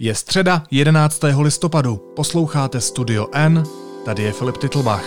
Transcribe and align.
Je 0.00 0.14
středa 0.14 0.62
11. 0.70 1.20
listopadu, 1.40 1.96
posloucháte 1.96 2.80
Studio 2.80 3.26
N, 3.32 3.64
tady 4.04 4.22
je 4.22 4.32
Filip 4.32 4.56
Titlbach. 4.56 5.04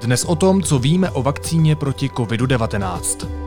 Dnes 0.00 0.24
o 0.24 0.36
tom, 0.36 0.62
co 0.62 0.78
víme 0.78 1.10
o 1.10 1.22
vakcíně 1.22 1.76
proti 1.76 2.08
COVID-19. 2.08 3.39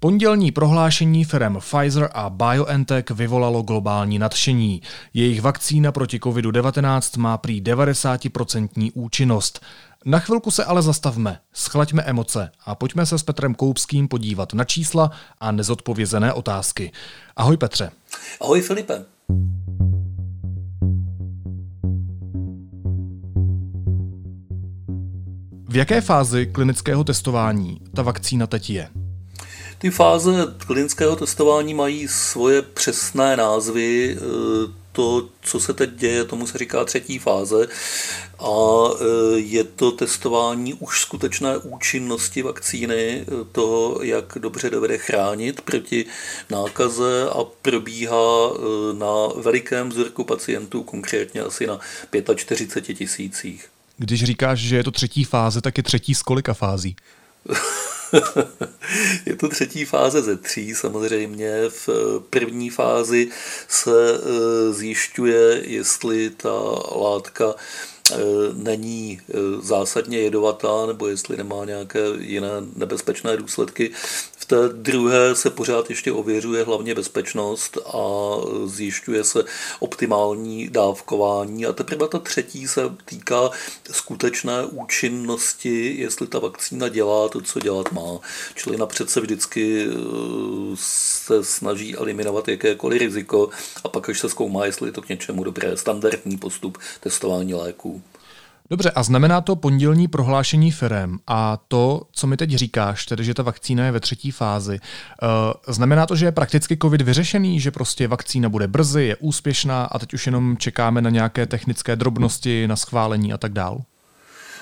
Pondělní 0.00 0.52
prohlášení 0.52 1.24
firm 1.24 1.56
Pfizer 1.56 2.10
a 2.12 2.30
BioNTech 2.30 3.10
vyvolalo 3.10 3.62
globální 3.62 4.18
nadšení. 4.18 4.82
Jejich 5.14 5.42
vakcína 5.42 5.92
proti 5.92 6.18
COVID-19 6.18 7.20
má 7.20 7.38
prý 7.38 7.62
90% 7.62 8.90
účinnost. 8.94 9.60
Na 10.04 10.18
chvilku 10.18 10.50
se 10.50 10.64
ale 10.64 10.82
zastavme, 10.82 11.38
schlaďme 11.52 12.02
emoce 12.02 12.50
a 12.64 12.74
pojďme 12.74 13.06
se 13.06 13.18
s 13.18 13.22
Petrem 13.22 13.54
Koupským 13.54 14.08
podívat 14.08 14.54
na 14.54 14.64
čísla 14.64 15.10
a 15.40 15.52
nezodpovězené 15.52 16.32
otázky. 16.32 16.92
Ahoj 17.36 17.56
Petře. 17.56 17.90
Ahoj 18.40 18.60
Filipe. 18.60 19.04
V 25.68 25.76
jaké 25.76 26.00
fázi 26.00 26.46
klinického 26.46 27.04
testování 27.04 27.80
ta 27.94 28.02
vakcína 28.02 28.46
teď 28.46 28.70
je? 28.70 28.88
Ty 29.78 29.90
fáze 29.90 30.32
klinického 30.66 31.16
testování 31.16 31.74
mají 31.74 32.08
svoje 32.08 32.62
přesné 32.62 33.36
názvy. 33.36 34.16
E, 34.16 34.18
to, 34.92 35.28
co 35.42 35.60
se 35.60 35.74
teď 35.74 35.90
děje, 35.90 36.24
tomu 36.24 36.46
se 36.46 36.58
říká 36.58 36.84
třetí 36.84 37.18
fáze 37.18 37.68
a 38.38 38.48
e, 38.48 39.38
je 39.38 39.64
to 39.64 39.92
testování 39.92 40.74
už 40.74 41.00
skutečné 41.00 41.58
účinnosti 41.58 42.42
vakcíny, 42.42 42.94
e, 42.94 43.24
toho, 43.52 44.02
jak 44.02 44.38
dobře 44.38 44.70
dovede 44.70 44.98
chránit 44.98 45.60
proti 45.60 46.04
nákaze 46.50 47.28
a 47.30 47.44
probíhá 47.62 48.50
na 48.92 49.26
velikém 49.36 49.88
vzorku 49.88 50.24
pacientů, 50.24 50.82
konkrétně 50.82 51.40
asi 51.40 51.66
na 51.66 51.80
45 52.36 52.94
tisících. 52.94 53.68
Když 53.96 54.24
říkáš, 54.24 54.58
že 54.58 54.76
je 54.76 54.84
to 54.84 54.90
třetí 54.90 55.24
fáze, 55.24 55.60
tak 55.60 55.76
je 55.76 55.82
třetí 55.82 56.14
z 56.14 56.22
kolika 56.22 56.54
fází? 56.54 56.96
je 59.26 59.36
to 59.36 59.48
třetí 59.48 59.84
fáze 59.84 60.22
ze 60.22 60.36
tří 60.36 60.74
samozřejmě. 60.74 61.68
V 61.68 61.88
první 62.30 62.70
fázi 62.70 63.28
se 63.68 64.14
eh, 64.14 64.72
zjišťuje, 64.72 65.62
jestli 65.64 66.30
ta 66.30 66.52
látka 66.96 67.54
eh, 68.12 68.16
není 68.52 69.20
eh, 69.28 69.34
zásadně 69.62 70.18
jedovatá 70.18 70.86
nebo 70.86 71.08
jestli 71.08 71.36
nemá 71.36 71.64
nějaké 71.64 72.00
jiné 72.18 72.50
nebezpečné 72.76 73.36
důsledky 73.36 73.90
té 74.48 74.68
druhé 74.68 75.34
se 75.34 75.50
pořád 75.50 75.90
ještě 75.90 76.12
ověřuje 76.12 76.64
hlavně 76.64 76.94
bezpečnost 76.94 77.78
a 77.86 78.00
zjišťuje 78.64 79.24
se 79.24 79.44
optimální 79.80 80.68
dávkování 80.68 81.66
a 81.66 81.72
teprve 81.72 82.08
ta 82.08 82.18
třetí 82.18 82.68
se 82.68 82.82
týká 83.04 83.50
skutečné 83.90 84.66
účinnosti, 84.66 85.94
jestli 85.98 86.26
ta 86.26 86.38
vakcína 86.38 86.88
dělá 86.88 87.28
to, 87.28 87.40
co 87.40 87.60
dělat 87.60 87.92
má. 87.92 88.18
Čili 88.54 88.76
napřed 88.76 89.10
se 89.10 89.20
vždycky 89.20 89.86
eh, 89.86 89.96
se 90.74 91.44
snaží 91.44 91.96
eliminovat 91.96 92.48
jakékoliv 92.48 93.00
riziko 93.00 93.50
a 93.84 93.88
pak 93.88 94.08
až 94.08 94.20
se 94.20 94.28
zkoumá, 94.28 94.66
jestli 94.66 94.88
je 94.88 94.92
to 94.92 95.02
k 95.02 95.08
něčemu 95.08 95.44
dobré. 95.44 95.76
Standardní 95.76 96.36
postup 96.38 96.78
testování 97.00 97.54
léků. 97.54 98.02
Dobře, 98.70 98.90
a 98.90 99.02
znamená 99.02 99.40
to 99.40 99.56
pondělní 99.56 100.08
prohlášení 100.08 100.70
firem 100.70 101.18
a 101.26 101.58
to, 101.68 102.02
co 102.12 102.26
mi 102.26 102.36
teď 102.36 102.50
říkáš, 102.50 103.06
tedy 103.06 103.24
že 103.24 103.34
ta 103.34 103.42
vakcína 103.42 103.84
je 103.84 103.92
ve 103.92 104.00
třetí 104.00 104.30
fázi, 104.30 104.80
uh, 105.22 105.28
znamená 105.74 106.06
to, 106.06 106.16
že 106.16 106.26
je 106.26 106.32
prakticky 106.32 106.76
COVID 106.82 107.02
vyřešený, 107.02 107.60
že 107.60 107.70
prostě 107.70 108.08
vakcína 108.08 108.48
bude 108.48 108.68
brzy, 108.68 109.04
je 109.04 109.16
úspěšná 109.16 109.84
a 109.84 109.98
teď 109.98 110.14
už 110.14 110.26
jenom 110.26 110.56
čekáme 110.56 111.02
na 111.02 111.10
nějaké 111.10 111.46
technické 111.46 111.96
drobnosti, 111.96 112.68
na 112.68 112.76
schválení 112.76 113.32
a 113.32 113.38
tak 113.38 113.52
dál? 113.52 113.82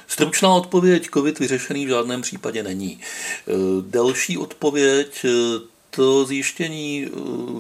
Stručná 0.06 0.54
odpověď, 0.54 1.08
COVID 1.14 1.38
vyřešený 1.38 1.86
v 1.86 1.88
žádném 1.88 2.22
případě 2.22 2.62
není. 2.62 2.98
Eh, 3.00 3.52
delší 3.90 4.38
odpověď, 4.38 5.24
eh, 5.24 5.28
to 5.96 6.24
zjištění, 6.24 7.06
eh, 7.06 7.10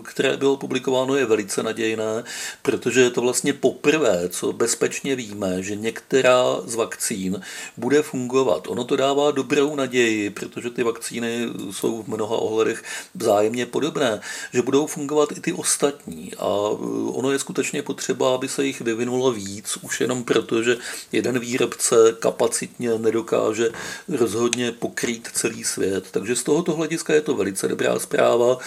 které 0.02 0.36
bylo 0.36 0.56
publikováno, 0.56 1.16
je 1.16 1.26
velice 1.26 1.62
nadějné, 1.62 2.24
protože 2.62 3.00
je 3.00 3.10
to 3.10 3.20
vlastně 3.20 3.52
poprvé, 3.52 4.28
co 4.28 4.52
bezpečně 4.52 5.16
víme, 5.16 5.62
že 5.62 5.76
některá 5.76 6.44
z 6.64 6.74
vakcín 6.74 7.40
bude 7.76 8.02
fungovat. 8.02 8.68
Ono 8.68 8.84
to 8.84 8.96
dává 8.96 9.30
dobrou 9.30 9.74
naději, 9.74 10.30
protože 10.30 10.70
ty 10.70 10.82
vakcíny 10.82 11.48
jsou 11.70 12.02
v 12.02 12.08
mnoha 12.08 12.36
ohledech 12.36 12.82
vzájemně 13.14 13.66
podobné, 13.66 14.20
že 14.52 14.62
budou 14.62 14.86
fungovat 14.86 15.32
i 15.32 15.40
ty 15.40 15.52
ostatní. 15.52 16.32
A 16.38 16.44
eh, 16.44 16.76
ono 17.12 17.30
je 17.32 17.38
skutečně 17.38 17.82
potřeba, 17.82 18.34
aby 18.34 18.48
se 18.48 18.66
jich 18.66 18.80
vyvinulo 18.80 19.32
víc, 19.32 19.76
už 19.82 20.00
jenom 20.00 20.24
proto, 20.24 20.62
že 20.62 20.76
jeden 21.12 21.38
výrobce 21.38 21.96
kapacitně 22.20 22.98
nedokáže 22.98 23.70
rozhodně 24.08 24.72
pokrýt 24.72 25.28
celý 25.32 25.64
svět. 25.64 26.04
Takže 26.10 26.36
z 26.36 26.42
tohoto 26.42 26.76
hlediska 26.76 27.14
je 27.14 27.20
to 27.20 27.34
velice 27.34 27.68
dobrá 27.68 27.98
zpráva 27.98 28.25
zpráva. 28.26 28.58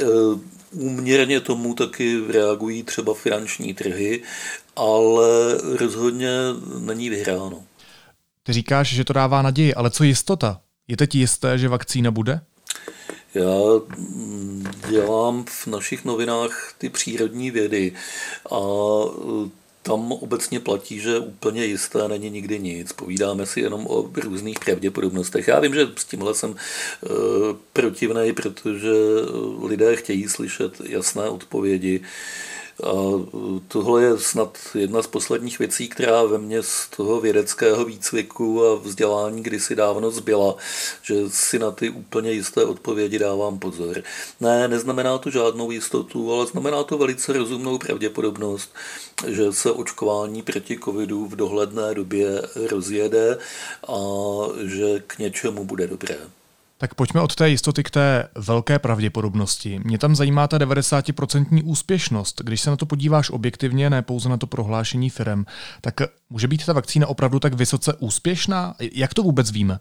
E, 0.00 0.04
úměrně 0.72 1.40
tomu 1.40 1.74
taky 1.74 2.20
reagují 2.28 2.82
třeba 2.82 3.14
finanční 3.14 3.74
trhy, 3.74 4.22
ale 4.76 5.58
rozhodně 5.78 6.30
není 6.78 7.10
vyhráno. 7.10 7.62
Ty 8.42 8.52
říkáš, 8.52 8.88
že 8.94 9.04
to 9.04 9.12
dává 9.12 9.42
naději, 9.42 9.74
ale 9.74 9.90
co 9.90 10.04
jistota? 10.04 10.60
Je 10.88 10.96
teď 10.96 11.14
jisté, 11.14 11.58
že 11.58 11.68
vakcína 11.68 12.10
bude? 12.10 12.40
Já 13.34 13.50
dělám 14.90 15.44
v 15.48 15.66
našich 15.66 16.04
novinách 16.04 16.74
ty 16.78 16.88
přírodní 16.88 17.50
vědy 17.50 17.92
a 18.50 18.58
tam 19.82 20.12
obecně 20.12 20.60
platí, 20.60 21.00
že 21.00 21.18
úplně 21.18 21.64
jisté 21.64 22.08
není 22.08 22.30
nikdy 22.30 22.58
nic. 22.58 22.92
Povídáme 22.92 23.46
si 23.46 23.60
jenom 23.60 23.86
o 23.86 24.10
různých 24.22 24.58
pravděpodobnostech. 24.58 25.48
Já 25.48 25.60
vím, 25.60 25.74
že 25.74 25.88
s 25.96 26.04
tímhle 26.04 26.34
jsem 26.34 26.50
e, 26.50 26.56
protivný, 27.72 28.32
protože 28.32 28.92
lidé 29.62 29.96
chtějí 29.96 30.28
slyšet 30.28 30.80
jasné 30.84 31.28
odpovědi. 31.28 32.00
A 32.82 32.92
tohle 33.68 34.02
je 34.02 34.18
snad 34.18 34.58
jedna 34.74 35.02
z 35.02 35.06
posledních 35.06 35.58
věcí, 35.58 35.88
která 35.88 36.22
ve 36.22 36.38
mně 36.38 36.62
z 36.62 36.88
toho 36.96 37.20
vědeckého 37.20 37.84
výcviku 37.84 38.66
a 38.66 38.74
vzdělání 38.74 39.42
kdysi 39.42 39.76
dávno 39.76 40.10
zbyla, 40.10 40.56
že 41.02 41.14
si 41.28 41.58
na 41.58 41.70
ty 41.70 41.90
úplně 41.90 42.32
jisté 42.32 42.64
odpovědi 42.64 43.18
dávám 43.18 43.58
pozor. 43.58 44.02
Ne, 44.40 44.68
neznamená 44.68 45.18
to 45.18 45.30
žádnou 45.30 45.70
jistotu, 45.70 46.32
ale 46.32 46.46
znamená 46.46 46.82
to 46.84 46.98
velice 46.98 47.32
rozumnou 47.32 47.78
pravděpodobnost, 47.78 48.74
že 49.26 49.52
se 49.52 49.70
očkování 49.70 50.42
proti 50.42 50.78
covidu 50.84 51.26
v 51.26 51.36
dohledné 51.36 51.94
době 51.94 52.42
rozjede 52.70 53.38
a 53.88 53.98
že 54.62 55.02
k 55.06 55.18
něčemu 55.18 55.64
bude 55.64 55.86
dobré. 55.86 56.18
Tak 56.82 56.94
pojďme 56.94 57.20
od 57.20 57.34
té 57.34 57.50
jistoty 57.50 57.82
k 57.82 57.90
té 57.90 58.28
velké 58.34 58.78
pravděpodobnosti. 58.78 59.80
Mě 59.84 59.98
tam 59.98 60.16
zajímá 60.16 60.48
ta 60.48 60.58
90% 60.58 61.62
úspěšnost. 61.64 62.40
Když 62.44 62.60
se 62.60 62.70
na 62.70 62.76
to 62.76 62.86
podíváš 62.86 63.30
objektivně, 63.30 63.90
ne 63.90 64.02
pouze 64.02 64.28
na 64.28 64.36
to 64.36 64.46
prohlášení 64.46 65.10
firem, 65.10 65.46
tak 65.80 65.94
může 66.30 66.48
být 66.48 66.66
ta 66.66 66.72
vakcína 66.72 67.06
opravdu 67.06 67.38
tak 67.38 67.54
vysoce 67.54 67.94
úspěšná? 67.94 68.74
Jak 68.92 69.14
to 69.14 69.22
vůbec 69.22 69.50
víme? 69.50 69.78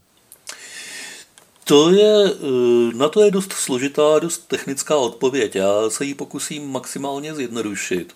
To 1.72 1.90
je, 1.90 2.32
eh, 2.32 2.98
na 2.98 3.10
to 3.10 3.24
je 3.24 3.32
dost 3.32 3.54
složitá, 3.54 4.20
dost 4.20 4.48
technická 4.48 4.96
odpověď. 4.96 5.56
Já 5.56 5.90
se 5.90 6.06
ji 6.06 6.14
pokusím 6.14 6.72
maximálně 6.72 7.36
zjednodušit. 7.36 8.16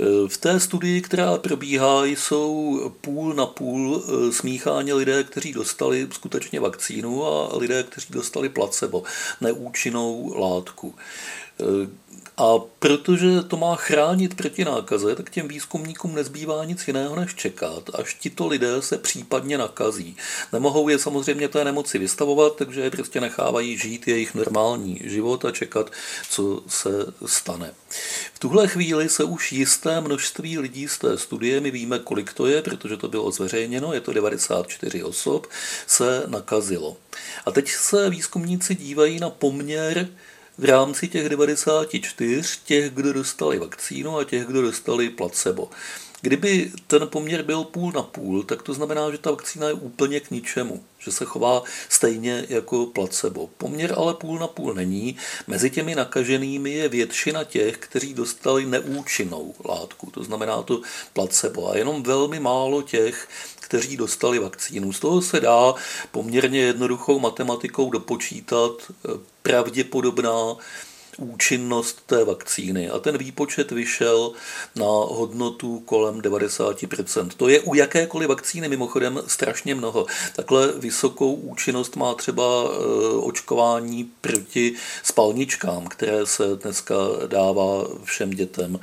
Eh, 0.00 0.28
v 0.28 0.36
té 0.36 0.60
studii, 0.60 1.00
která 1.00 1.38
probíhá, 1.38 2.04
jsou 2.04 2.80
půl 3.00 3.34
na 3.34 3.46
půl 3.46 4.02
eh, 4.04 4.32
smícháni 4.32 4.92
lidé, 4.92 5.24
kteří 5.24 5.52
dostali 5.52 6.08
skutečně 6.12 6.60
vakcínu 6.60 7.24
a 7.24 7.56
lidé, 7.56 7.82
kteří 7.82 8.06
dostali 8.10 8.48
placebo, 8.48 9.02
neúčinnou 9.40 10.34
látku. 10.38 10.94
A 12.36 12.58
protože 12.78 13.42
to 13.42 13.56
má 13.56 13.76
chránit 13.76 14.36
proti 14.36 14.64
nákaze, 14.64 15.16
tak 15.16 15.30
těm 15.30 15.48
výzkumníkům 15.48 16.14
nezbývá 16.14 16.64
nic 16.64 16.86
jiného, 16.86 17.16
než 17.16 17.34
čekat, 17.34 17.90
až 17.94 18.14
tito 18.14 18.46
lidé 18.46 18.82
se 18.82 18.98
případně 18.98 19.58
nakazí. 19.58 20.16
Nemohou 20.52 20.88
je 20.88 20.98
samozřejmě 20.98 21.48
té 21.48 21.64
nemoci 21.64 21.98
vystavovat, 21.98 22.56
takže 22.56 22.80
je 22.80 22.90
prostě 22.90 23.20
nechávají 23.20 23.78
žít 23.78 24.08
jejich 24.08 24.34
normální 24.34 25.00
život 25.04 25.44
a 25.44 25.50
čekat, 25.50 25.90
co 26.30 26.62
se 26.68 26.90
stane. 27.26 27.74
V 28.34 28.38
tuhle 28.38 28.68
chvíli 28.68 29.08
se 29.08 29.24
už 29.24 29.52
jisté 29.52 30.00
množství 30.00 30.58
lidí 30.58 30.88
z 30.88 30.98
té 30.98 31.18
studie, 31.18 31.60
my 31.60 31.70
víme, 31.70 31.98
kolik 31.98 32.32
to 32.32 32.46
je, 32.46 32.62
protože 32.62 32.96
to 32.96 33.08
bylo 33.08 33.30
zveřejněno, 33.30 33.92
je 33.92 34.00
to 34.00 34.12
94 34.12 35.02
osob, 35.02 35.46
se 35.86 36.22
nakazilo. 36.26 36.96
A 37.46 37.50
teď 37.50 37.70
se 37.70 38.10
výzkumníci 38.10 38.74
dívají 38.74 39.20
na 39.20 39.30
poměr 39.30 40.08
v 40.60 40.64
rámci 40.64 41.08
těch 41.08 41.28
94 41.28 42.42
těch, 42.64 42.90
kdo 42.90 43.12
dostali 43.12 43.58
vakcínu 43.58 44.18
a 44.18 44.24
těch, 44.24 44.44
kdo 44.44 44.62
dostali 44.62 45.10
placebo. 45.10 45.68
Kdyby 46.22 46.72
ten 46.86 47.08
poměr 47.08 47.42
byl 47.42 47.64
půl 47.64 47.92
na 47.92 48.02
půl, 48.02 48.42
tak 48.42 48.62
to 48.62 48.74
znamená, 48.74 49.10
že 49.10 49.18
ta 49.18 49.30
vakcína 49.30 49.68
je 49.68 49.74
úplně 49.74 50.20
k 50.20 50.30
ničemu, 50.30 50.84
že 50.98 51.12
se 51.12 51.24
chová 51.24 51.62
stejně 51.88 52.46
jako 52.48 52.86
placebo. 52.86 53.46
Poměr 53.58 53.94
ale 53.96 54.14
půl 54.14 54.38
na 54.38 54.46
půl 54.46 54.74
není. 54.74 55.16
Mezi 55.46 55.70
těmi 55.70 55.94
nakaženými 55.94 56.70
je 56.70 56.88
většina 56.88 57.44
těch, 57.44 57.78
kteří 57.78 58.14
dostali 58.14 58.66
neúčinnou 58.66 59.54
látku, 59.64 60.10
to 60.10 60.24
znamená 60.24 60.62
to 60.62 60.80
placebo. 61.12 61.70
A 61.70 61.76
jenom 61.76 62.02
velmi 62.02 62.40
málo 62.40 62.82
těch, 62.82 63.28
kteří 63.60 63.96
dostali 63.96 64.38
vakcínu. 64.38 64.92
Z 64.92 65.00
toho 65.00 65.22
se 65.22 65.40
dá 65.40 65.74
poměrně 66.10 66.60
jednoduchou 66.60 67.20
matematikou 67.20 67.90
dopočítat 67.90 68.72
eh, 68.90 69.08
pravděpodobná 69.42 70.56
účinnost 71.18 72.02
té 72.06 72.24
vakcíny 72.24 72.90
a 72.90 72.98
ten 72.98 73.18
výpočet 73.18 73.70
vyšel 73.70 74.32
na 74.76 74.86
hodnotu 74.86 75.80
kolem 75.80 76.20
90%. 76.20 77.28
To 77.36 77.48
je 77.48 77.60
u 77.60 77.74
jakékoliv 77.74 78.28
vakcíny 78.28 78.68
mimochodem 78.68 79.22
strašně 79.26 79.74
mnoho. 79.74 80.06
Takhle 80.36 80.72
vysokou 80.72 81.34
účinnost 81.34 81.96
má 81.96 82.14
třeba 82.14 82.44
e, 82.44 82.68
očkování 83.16 84.10
proti 84.20 84.74
spalničkám, 85.02 85.86
které 85.86 86.26
se 86.26 86.44
dneska 86.62 86.94
dává 87.26 87.84
všem 88.04 88.30
dětem. 88.30 88.80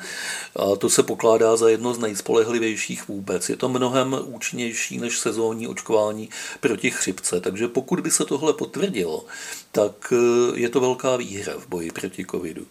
A 0.56 0.76
to 0.76 0.90
se 0.90 1.04
pokládá 1.04 1.58
za 1.58 1.70
jedno 1.70 1.94
z 1.94 2.00
nejspolehlivějších 2.00 3.08
vůbec. 3.08 3.50
Je 3.50 3.56
to 3.56 3.70
mnohem 3.70 4.18
účinnější 4.26 4.98
než 4.98 5.20
sezónní 5.20 5.68
očkování 5.68 6.30
proti 6.60 6.92
chřipce. 6.92 7.40
Takže 7.42 7.68
pokud 7.68 8.00
by 8.00 8.12
se 8.12 8.26
tohle 8.26 8.54
potvrdilo, 8.54 9.26
tak 9.72 10.14
e, 10.14 10.60
je 10.60 10.70
to 10.70 10.80
velká 10.80 11.16
výhra 11.16 11.54
v 11.60 11.68
boji 11.68 11.92
proti 11.92 12.17
covidu. 12.26 12.66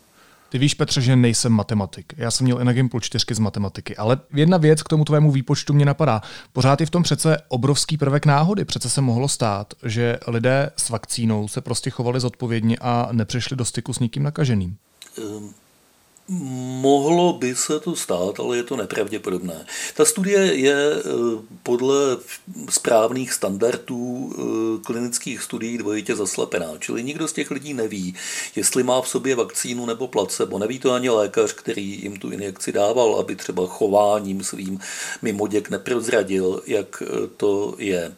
Ty 0.49 0.59
víš, 0.59 0.75
Petře, 0.75 1.01
že 1.01 1.17
nejsem 1.17 1.53
matematik. 1.53 2.13
Já 2.17 2.31
jsem 2.31 2.45
měl 2.45 2.61
i 2.61 2.65
na 2.65 2.73
Gimplu 2.73 3.01
čtyřky 3.01 3.35
z 3.35 3.39
matematiky, 3.39 3.97
ale 3.97 4.21
jedna 4.35 4.57
věc 4.59 4.83
k 4.83 4.89
tomu 4.89 5.05
tvému 5.05 5.31
výpočtu 5.31 5.75
mě 5.75 5.85
napadá. 5.85 6.23
Pořád 6.53 6.81
je 6.81 6.87
v 6.87 6.91
tom 6.91 7.03
přece 7.03 7.39
obrovský 7.49 7.97
prvek 7.97 8.27
náhody. 8.27 8.65
Přece 8.65 8.91
se 8.91 9.01
mohlo 9.01 9.29
stát, 9.29 9.75
že 9.85 10.19
lidé 10.27 10.71
s 10.77 10.91
vakcínou 10.91 11.49
se 11.49 11.61
prostě 11.61 11.91
chovali 11.91 12.21
zodpovědně 12.21 12.77
a 12.81 13.09
nepřišli 13.13 13.57
do 13.57 13.65
styku 13.65 13.93
s 13.93 13.99
nikým 13.99 14.23
nakaženým. 14.23 14.77
Um 15.19 15.55
Mohlo 16.29 17.33
by 17.33 17.55
se 17.55 17.81
to 17.81 17.97
stát, 17.97 18.41
ale 18.41 18.57
je 18.57 18.63
to 18.63 18.77
nepravděpodobné. 18.77 19.67
Ta 19.95 20.05
studie 20.05 20.55
je 20.55 20.75
eh, 20.75 21.03
podle 21.63 22.17
správných 22.71 23.33
standardů 23.33 24.33
eh, 24.33 24.85
klinických 24.85 25.43
studií 25.43 25.79
dvojitě 25.79 26.17
zaslepená, 26.17 26.67
čili 26.79 27.03
nikdo 27.03 27.29
z 27.29 27.33
těch 27.33 27.51
lidí 27.51 27.75
neví, 27.75 28.15
jestli 28.57 28.83
má 28.83 29.03
v 29.03 29.09
sobě 29.09 29.35
vakcínu 29.35 29.87
nebo 29.87 30.09
placebo. 30.09 30.59
Neví 30.59 30.79
to 30.79 30.93
ani 30.93 31.11
lékař, 31.11 31.53
který 31.53 32.03
jim 32.03 32.17
tu 32.17 32.31
injekci 32.31 32.73
dával, 32.73 33.17
aby 33.21 33.37
třeba 33.37 33.67
chováním 33.67 34.45
svým 34.45 34.81
mimoděk 35.23 35.71
neprozradil, 35.71 36.63
jak 36.67 37.03
eh, 37.03 37.27
to 37.37 37.75
je 37.79 38.15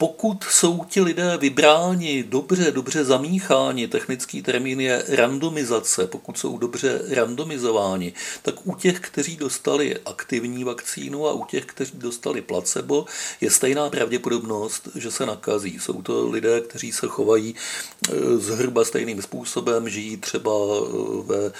pokud 0.00 0.44
jsou 0.44 0.84
ti 0.84 1.00
lidé 1.00 1.36
vybráni 1.36 2.24
dobře, 2.28 2.70
dobře 2.70 3.04
zamícháni, 3.04 3.88
technický 3.88 4.42
termín 4.42 4.80
je 4.80 5.04
randomizace, 5.08 6.06
pokud 6.06 6.38
jsou 6.38 6.58
dobře 6.58 7.02
randomizováni, 7.08 8.12
tak 8.42 8.66
u 8.66 8.74
těch, 8.74 9.00
kteří 9.00 9.36
dostali 9.36 9.96
aktivní 10.06 10.64
vakcínu 10.64 11.28
a 11.28 11.32
u 11.32 11.44
těch, 11.44 11.64
kteří 11.66 11.92
dostali 11.94 12.42
placebo, 12.42 13.04
je 13.40 13.50
stejná 13.50 13.90
pravděpodobnost, 13.90 14.88
že 14.94 15.10
se 15.10 15.26
nakazí. 15.26 15.78
Jsou 15.78 16.02
to 16.02 16.28
lidé, 16.28 16.60
kteří 16.60 16.92
se 16.92 17.06
chovají 17.06 17.54
e, 17.54 18.36
zhruba 18.36 18.84
stejným 18.84 19.22
způsobem, 19.22 19.88
žijí 19.88 20.16
třeba 20.16 20.52
e, 20.52 20.82
ve 21.22 21.46
e, 21.46 21.52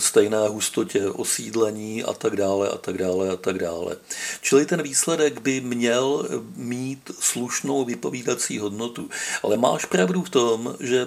stejné 0.00 0.48
hustotě 0.48 1.08
osídlení 1.08 2.04
a 2.04 2.12
tak 2.12 2.36
dále 2.36 2.68
a 2.68 2.78
tak 2.78 2.98
dále 2.98 3.30
a 3.30 3.36
tak 3.36 3.58
dále. 3.58 3.96
Čili 4.40 4.66
ten 4.66 4.82
výsledek 4.82 5.40
by 5.40 5.60
měl 5.60 6.28
mít 6.56 7.10
službu 7.20 7.45
slušnou 7.46 7.84
vypovídací 7.84 8.58
hodnotu. 8.58 9.10
Ale 9.42 9.56
máš 9.56 9.84
pravdu 9.84 10.22
v 10.22 10.30
tom, 10.30 10.76
že 10.80 11.02
e, 11.02 11.06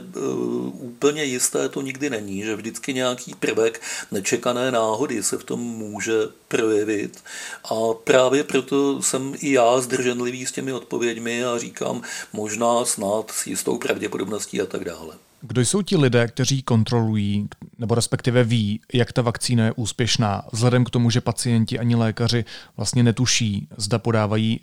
úplně 0.72 1.24
jisté 1.24 1.70
to 1.70 1.82
nikdy 1.82 2.10
není, 2.10 2.44
že 2.44 2.56
vždycky 2.56 2.94
nějaký 2.94 3.36
prvek 3.40 3.82
nečekané 4.12 4.72
náhody 4.72 5.24
se 5.24 5.38
v 5.38 5.44
tom 5.44 5.60
může 5.60 6.14
projevit. 6.48 7.24
A 7.64 7.76
právě 8.04 8.44
proto 8.44 9.02
jsem 9.02 9.36
i 9.40 9.52
já 9.52 9.82
zdrženlivý 9.82 10.46
s 10.46 10.52
těmi 10.52 10.74
odpověďmi 10.74 11.44
a 11.44 11.58
říkám 11.58 12.02
možná 12.34 12.86
snad 12.86 13.32
s 13.32 13.48
jistou 13.48 13.78
pravděpodobností 13.78 14.62
a 14.62 14.66
tak 14.66 14.84
dále. 14.84 15.29
Kdo 15.42 15.62
jsou 15.62 15.82
ti 15.82 15.98
lidé, 15.98 16.28
kteří 16.28 16.64
kontrolují, 16.64 17.50
nebo 17.78 17.96
respektive 17.96 18.44
ví, 18.44 18.82
jak 18.94 19.14
ta 19.14 19.22
vakcína 19.22 19.66
je 19.66 19.72
úspěšná, 19.72 20.44
vzhledem 20.52 20.86
k 20.86 20.90
tomu, 20.90 21.10
že 21.10 21.22
pacienti 21.22 21.80
ani 21.80 21.96
lékaři 21.96 22.46
vlastně 22.78 23.04
netuší, 23.04 23.68
zda 23.78 24.00
podávají 24.00 24.60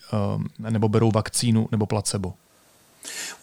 eh, 0.60 0.70
nebo 0.70 0.88
berou 0.88 1.10
vakcínu 1.10 1.68
nebo 1.70 1.86
placebo? 1.86 2.34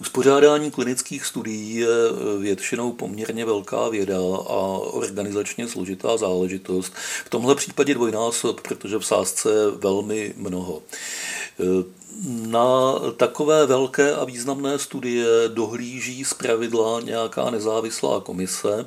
Uspořádání 0.02 0.72
klinických 0.72 1.26
studií 1.26 1.76
je 1.76 1.88
eh, 1.88 2.40
většinou 2.40 2.92
poměrně 2.92 3.46
velká 3.46 3.90
věda 3.90 4.18
a 4.48 4.60
organizačně 4.78 5.68
složitá 5.68 6.18
záležitost. 6.18 6.94
V 7.26 7.30
tomhle 7.30 7.56
případě 7.56 7.94
dvojnásob, 7.94 8.62
protože 8.62 9.00
v 9.00 9.06
sázce 9.06 9.50
velmi 9.72 10.34
mnoho. 10.38 10.82
Eh, 12.14 12.48
na 12.48 13.00
takové 13.18 13.66
velké 13.66 14.16
a 14.16 14.26
významné 14.26 14.80
studie 14.80 15.26
dohlíží 15.48 16.26
z 16.26 16.34
pravidla 16.34 17.02
nějaká 17.02 17.50
nezávislá 17.50 18.22
komise, 18.22 18.86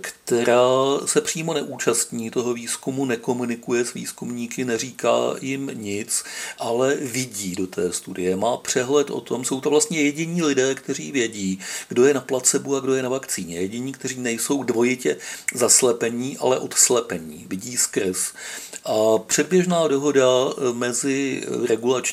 která 0.00 0.64
se 1.04 1.20
přímo 1.20 1.54
neúčastní 1.54 2.30
toho 2.30 2.54
výzkumu, 2.54 3.04
nekomunikuje 3.04 3.84
s 3.84 3.94
výzkumníky, 3.94 4.64
neříká 4.64 5.34
jim 5.40 5.70
nic, 5.74 6.24
ale 6.58 6.94
vidí 6.94 7.54
do 7.54 7.66
té 7.66 7.92
studie, 7.92 8.36
má 8.36 8.56
přehled 8.56 9.10
o 9.10 9.20
tom, 9.20 9.44
jsou 9.44 9.60
to 9.60 9.70
vlastně 9.70 10.02
jediní 10.02 10.42
lidé, 10.42 10.74
kteří 10.74 11.12
vědí, 11.12 11.58
kdo 11.88 12.06
je 12.06 12.14
na 12.14 12.20
placebu 12.20 12.76
a 12.76 12.80
kdo 12.80 12.94
je 12.94 13.02
na 13.02 13.08
vakcíně. 13.08 13.56
Jediní, 13.56 13.92
kteří 13.92 14.20
nejsou 14.20 14.62
dvojitě 14.62 15.16
zaslepení, 15.54 16.38
ale 16.38 16.58
odslepení, 16.58 17.46
vidí 17.48 17.76
skrz. 17.76 18.32
A 18.84 19.18
předběžná 19.18 19.88
dohoda 19.88 20.26
mezi 20.72 21.42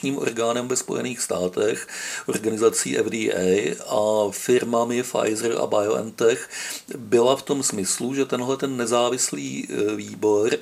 regulačním 0.01 0.18
orgánem 0.18 0.68
ve 0.68 0.75
Spojených 0.75 1.21
státech, 1.21 1.88
organizací 2.25 2.95
FDA 2.95 3.75
a 3.88 4.31
firmami 4.31 5.03
Pfizer 5.03 5.57
a 5.57 5.68
BioNTech 5.68 6.50
byla 6.98 7.36
v 7.36 7.42
tom 7.42 7.63
smyslu, 7.63 8.15
že 8.15 8.25
tenhle 8.25 8.57
ten 8.57 8.77
nezávislý 8.77 9.68
e, 9.69 9.95
výbor 9.95 10.53
e, 10.53 10.59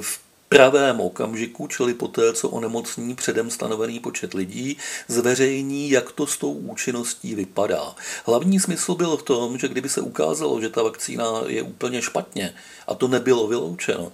v 0.00 0.23
pravém 0.54 1.00
okamžiku, 1.00 1.66
čili 1.66 1.94
poté, 1.94 2.32
co 2.32 2.48
onemocní 2.48 3.14
předem 3.14 3.50
stanovený 3.50 4.00
počet 4.00 4.34
lidí, 4.34 4.76
zveřejní, 5.08 5.90
jak 5.90 6.12
to 6.12 6.26
s 6.26 6.36
tou 6.36 6.52
účinností 6.52 7.34
vypadá. 7.34 7.94
Hlavní 8.26 8.60
smysl 8.60 8.94
byl 8.94 9.16
v 9.16 9.22
tom, 9.22 9.58
že 9.58 9.68
kdyby 9.68 9.88
se 9.88 10.00
ukázalo, 10.00 10.60
že 10.60 10.68
ta 10.68 10.82
vakcína 10.82 11.24
je 11.46 11.62
úplně 11.62 12.02
špatně, 12.02 12.54
a 12.86 12.94
to 12.94 13.08
nebylo 13.08 13.48
vyloučeno, 13.48 14.12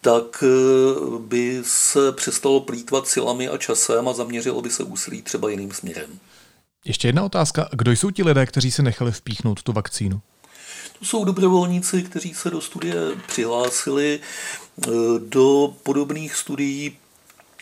tak 0.00 0.44
eh, 0.44 1.18
by 1.18 1.62
se 1.64 2.12
přestalo 2.12 2.60
plítvat 2.60 3.08
silami 3.08 3.48
a 3.48 3.58
časem 3.58 4.08
a 4.08 4.12
zaměřilo 4.12 4.62
by 4.62 4.70
se 4.70 4.82
úsilí 4.82 5.22
třeba 5.22 5.50
jiným 5.50 5.72
směrem. 5.72 6.18
Ještě 6.84 7.08
jedna 7.08 7.24
otázka. 7.24 7.68
Kdo 7.72 7.92
jsou 7.92 8.10
ti 8.10 8.22
lidé, 8.22 8.46
kteří 8.46 8.70
se 8.70 8.82
nechali 8.82 9.12
vpíchnout 9.12 9.62
tu 9.62 9.72
vakcínu? 9.72 10.20
To 10.98 11.04
jsou 11.04 11.24
dobrovolníci, 11.24 12.02
kteří 12.02 12.34
se 12.34 12.50
do 12.50 12.60
studie 12.60 12.94
přihlásili. 13.26 14.20
Eh, 14.86 14.90
do 15.18 15.74
podobných 15.82 16.34
studií 16.34 16.96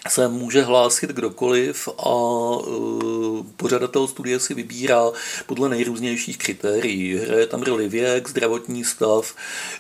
se 0.09 0.29
může 0.29 0.63
hlásit 0.63 1.11
kdokoliv 1.11 1.89
a 1.89 2.13
e, 2.61 2.73
pořadatel 3.57 4.07
studie 4.07 4.41
si 4.41 4.55
vybírá 4.55 5.11
podle 5.47 5.69
nejrůznějších 5.69 6.39
kritérií. 6.39 7.15
Hraje 7.17 7.47
tam 7.47 7.63
roli 7.63 7.89
věk, 7.89 8.29
zdravotní 8.29 8.85
stav, 8.85 9.35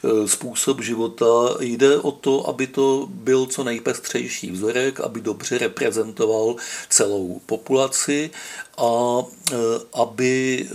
e, 0.04 0.28
způsob 0.28 0.80
života. 0.80 1.56
Jde 1.60 1.98
o 1.98 2.12
to, 2.12 2.48
aby 2.48 2.66
to 2.66 3.06
byl 3.10 3.46
co 3.46 3.64
nejpestřejší 3.64 4.50
vzorek, 4.50 5.00
aby 5.00 5.20
dobře 5.20 5.58
reprezentoval 5.58 6.56
celou 6.88 7.40
populaci 7.46 8.30
a 8.78 9.22
e, 9.52 9.56
aby 9.94 10.66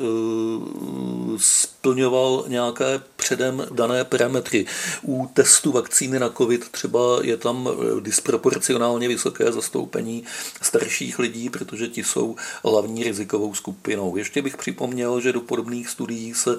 splňoval 1.38 2.46
nějaké 2.48 3.02
předem 3.16 3.68
dané 3.72 4.04
parametry. 4.04 4.66
U 5.02 5.30
testu 5.34 5.72
vakcíny 5.72 6.20
na 6.20 6.30
COVID 6.30 6.70
třeba 6.70 7.00
je 7.22 7.38
tam 7.38 7.70
disproporcionálně 8.00 9.08
vysoké 9.08 9.38
vysoké 9.38 9.52
zastoupení 9.52 10.24
starších 10.62 11.20
lidí, 11.20 11.50
protože 11.50 11.88
ti 11.88 12.04
jsou 12.04 12.36
hlavní 12.64 13.04
rizikovou 13.04 13.54
skupinou. 13.54 14.18
Ještě 14.18 14.42
bych 14.42 14.58
připomněl, 14.58 15.22
že 15.22 15.34
do 15.34 15.42
podobných 15.42 15.90
studií 15.90 16.34
se 16.34 16.58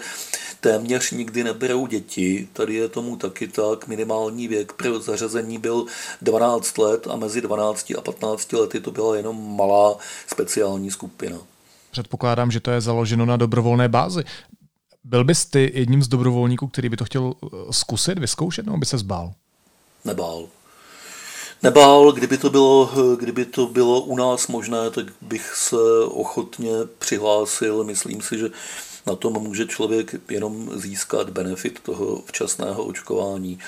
téměř 0.60 1.10
nikdy 1.10 1.44
neberou 1.44 1.86
děti. 1.86 2.48
Tady 2.52 2.74
je 2.74 2.88
tomu 2.88 3.16
taky 3.16 3.48
tak. 3.48 3.88
Minimální 3.88 4.48
věk 4.48 4.72
pro 4.72 5.00
zařazení 5.00 5.58
byl 5.58 5.86
12 6.22 6.78
let 6.78 7.06
a 7.10 7.16
mezi 7.16 7.40
12 7.40 7.92
a 7.98 8.00
15 8.00 8.52
lety 8.52 8.80
to 8.80 8.90
byla 8.90 9.16
jenom 9.16 9.56
malá 9.56 9.96
speciální 10.26 10.90
skupina. 10.90 11.27
Předpokládám, 11.98 12.50
že 12.50 12.60
to 12.60 12.70
je 12.70 12.80
založeno 12.80 13.26
na 13.26 13.36
dobrovolné 13.36 13.88
bázi. 13.88 14.24
Byl 15.04 15.24
bys 15.24 15.46
ty 15.46 15.72
jedním 15.74 16.02
z 16.02 16.08
dobrovolníků, 16.08 16.66
který 16.66 16.88
by 16.88 16.96
to 16.96 17.04
chtěl 17.04 17.34
zkusit, 17.70 18.18
vyzkoušet, 18.18 18.66
nebo 18.66 18.78
by 18.78 18.86
se 18.86 18.98
zbál? 18.98 19.32
nebál. 20.04 20.48
Nebál, 21.62 22.12
kdyby 22.12 22.38
to, 22.38 22.50
bylo, 22.50 22.90
kdyby 23.18 23.44
to 23.44 23.66
bylo 23.66 24.00
u 24.00 24.16
nás 24.16 24.48
možné, 24.48 24.90
tak 24.90 25.06
bych 25.20 25.54
se 25.54 25.76
ochotně 26.04 26.72
přihlásil. 26.98 27.84
Myslím 27.84 28.22
si, 28.22 28.38
že 28.38 28.50
na 29.06 29.16
tom 29.16 29.32
může 29.32 29.66
člověk 29.66 30.14
jenom 30.30 30.70
získat 30.74 31.30
benefit 31.30 31.80
toho 31.80 32.22
včasného 32.26 32.84
očkování. 32.84 33.58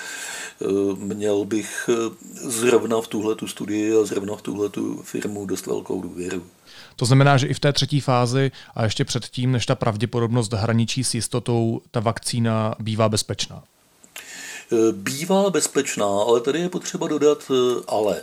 Měl 0.97 1.45
bych 1.45 1.89
zrovna 2.33 3.01
v 3.01 3.07
tuhle 3.07 3.35
studii 3.45 3.95
a 3.95 4.05
zrovna 4.05 4.35
v 4.35 4.41
tuhle 4.41 4.69
firmu 5.03 5.45
dost 5.45 5.65
velkou 5.65 6.01
důvěru. 6.01 6.43
To 7.01 7.05
znamená, 7.05 7.37
že 7.37 7.47
i 7.47 7.53
v 7.53 7.59
té 7.59 7.73
třetí 7.73 7.99
fázi 7.99 8.51
a 8.75 8.83
ještě 8.83 9.05
předtím, 9.05 9.51
než 9.51 9.65
ta 9.65 9.75
pravděpodobnost 9.75 10.53
hraničí 10.53 11.03
s 11.03 11.13
jistotou, 11.13 11.81
ta 11.91 11.99
vakcína 11.99 12.75
bývá 12.79 13.09
bezpečná. 13.09 13.63
Bývá 14.91 15.49
bezpečná, 15.49 16.05
ale 16.05 16.41
tady 16.41 16.59
je 16.59 16.69
potřeba 16.69 17.07
dodat 17.07 17.51
ale. 17.87 18.21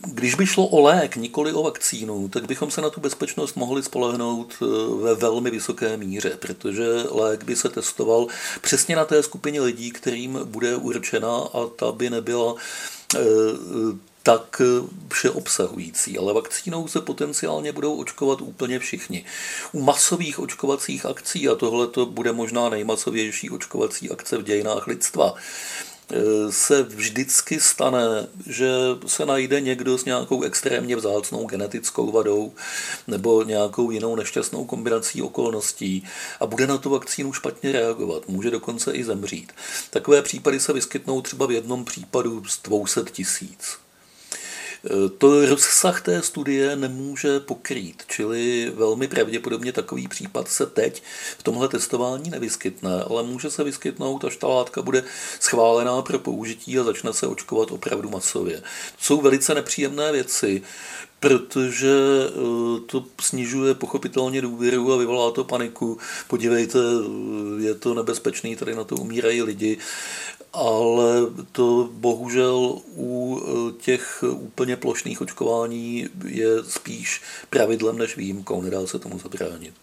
Když 0.00 0.34
by 0.34 0.46
šlo 0.46 0.66
o 0.66 0.80
lék, 0.82 1.16
nikoli 1.16 1.52
o 1.52 1.62
vakcínu, 1.62 2.28
tak 2.28 2.46
bychom 2.46 2.70
se 2.70 2.80
na 2.80 2.90
tu 2.90 3.00
bezpečnost 3.00 3.56
mohli 3.56 3.82
spolehnout 3.82 4.54
ve 5.02 5.14
velmi 5.14 5.50
vysoké 5.50 5.96
míře, 5.96 6.30
protože 6.40 6.86
lék 7.10 7.44
by 7.44 7.56
se 7.56 7.68
testoval 7.68 8.26
přesně 8.60 8.96
na 8.96 9.04
té 9.04 9.22
skupině 9.22 9.60
lidí, 9.60 9.90
kterým 9.90 10.38
bude 10.44 10.76
určena 10.76 11.36
a 11.36 11.66
ta 11.76 11.92
by 11.92 12.10
nebyla 12.10 12.54
tak 14.26 14.60
eh, 14.60 14.86
všeobsahující, 15.12 16.18
ale 16.18 16.32
vakcínou 16.32 16.88
se 16.88 17.00
potenciálně 17.00 17.72
budou 17.72 17.96
očkovat 17.96 18.40
úplně 18.40 18.78
všichni. 18.78 19.24
U 19.72 19.82
masových 19.82 20.38
očkovacích 20.38 21.06
akcí, 21.06 21.48
a 21.48 21.54
tohle 21.54 21.86
to 21.86 22.06
bude 22.06 22.32
možná 22.32 22.68
nejmasovější 22.68 23.50
očkovací 23.50 24.10
akce 24.10 24.38
v 24.38 24.42
dějinách 24.42 24.86
lidstva, 24.86 25.34
eh, 25.34 26.16
se 26.50 26.82
vždycky 26.82 27.60
stane, 27.60 28.26
že 28.46 28.70
se 29.06 29.26
najde 29.26 29.60
někdo 29.60 29.98
s 29.98 30.04
nějakou 30.04 30.42
extrémně 30.42 30.96
vzácnou 30.96 31.46
genetickou 31.46 32.12
vadou 32.12 32.52
nebo 33.06 33.42
nějakou 33.42 33.90
jinou 33.90 34.16
nešťastnou 34.16 34.64
kombinací 34.64 35.22
okolností 35.22 36.04
a 36.40 36.46
bude 36.46 36.66
na 36.66 36.78
tu 36.78 36.90
vakcínu 36.90 37.32
špatně 37.32 37.72
reagovat, 37.72 38.28
může 38.28 38.50
dokonce 38.50 38.92
i 38.92 39.04
zemřít. 39.04 39.52
Takové 39.90 40.22
případy 40.22 40.60
se 40.60 40.72
vyskytnou 40.72 41.22
třeba 41.22 41.46
v 41.46 41.52
jednom 41.52 41.84
případu 41.84 42.44
z 42.44 42.62
200 42.62 43.00
tisíc. 43.12 43.85
To 45.18 45.46
rozsah 45.46 46.02
té 46.02 46.22
studie 46.22 46.76
nemůže 46.76 47.40
pokrýt, 47.40 48.02
čili 48.06 48.72
velmi 48.74 49.08
pravděpodobně 49.08 49.72
takový 49.72 50.08
případ 50.08 50.48
se 50.48 50.66
teď 50.66 51.02
v 51.38 51.42
tomhle 51.42 51.68
testování 51.68 52.30
nevyskytne, 52.30 53.02
ale 53.10 53.22
může 53.22 53.50
se 53.50 53.64
vyskytnout, 53.64 54.24
až 54.24 54.36
ta 54.36 54.46
látka 54.46 54.82
bude 54.82 55.04
schválená 55.40 56.02
pro 56.02 56.18
použití 56.18 56.78
a 56.78 56.84
začne 56.84 57.12
se 57.12 57.26
očkovat 57.26 57.70
opravdu 57.70 58.10
masově. 58.10 58.60
To 58.60 58.64
jsou 59.04 59.20
velice 59.20 59.54
nepříjemné 59.54 60.12
věci, 60.12 60.62
protože 61.20 61.92
eh, 62.28 62.80
to 62.86 63.04
snižuje 63.20 63.74
pochopitelně 63.74 64.42
důvěru 64.42 64.92
a 64.92 64.96
vyvolá 64.96 65.30
to 65.30 65.44
paniku. 65.44 65.98
Podívejte, 66.28 66.78
je 67.58 67.74
to 67.74 67.94
nebezpečný, 67.94 68.56
tady 68.56 68.74
na 68.74 68.84
to 68.84 68.96
umírají 68.96 69.42
lidi 69.42 69.78
ale 70.56 71.26
to 71.52 71.88
bohužel 71.92 72.78
u 72.96 73.40
e, 73.40 73.72
těch 73.82 74.24
úplně 74.32 74.76
plošných 74.76 75.20
očkování 75.20 76.06
je 76.24 76.64
spíš 76.64 77.22
pravidlem 77.50 77.98
než 77.98 78.16
výjimkou, 78.16 78.62
nedá 78.62 78.86
se 78.86 78.98
tomu 78.98 79.18
zabránit. 79.18 79.74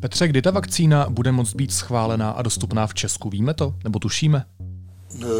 Petře, 0.00 0.28
kdy 0.28 0.42
ta 0.42 0.50
vakcína 0.50 1.06
bude 1.10 1.32
moct 1.32 1.54
být 1.54 1.72
schválená 1.72 2.30
a 2.30 2.42
dostupná 2.42 2.86
v 2.86 2.94
Česku? 2.94 3.30
Víme 3.30 3.54
to? 3.54 3.74
Nebo 3.84 3.98
tušíme? 3.98 4.44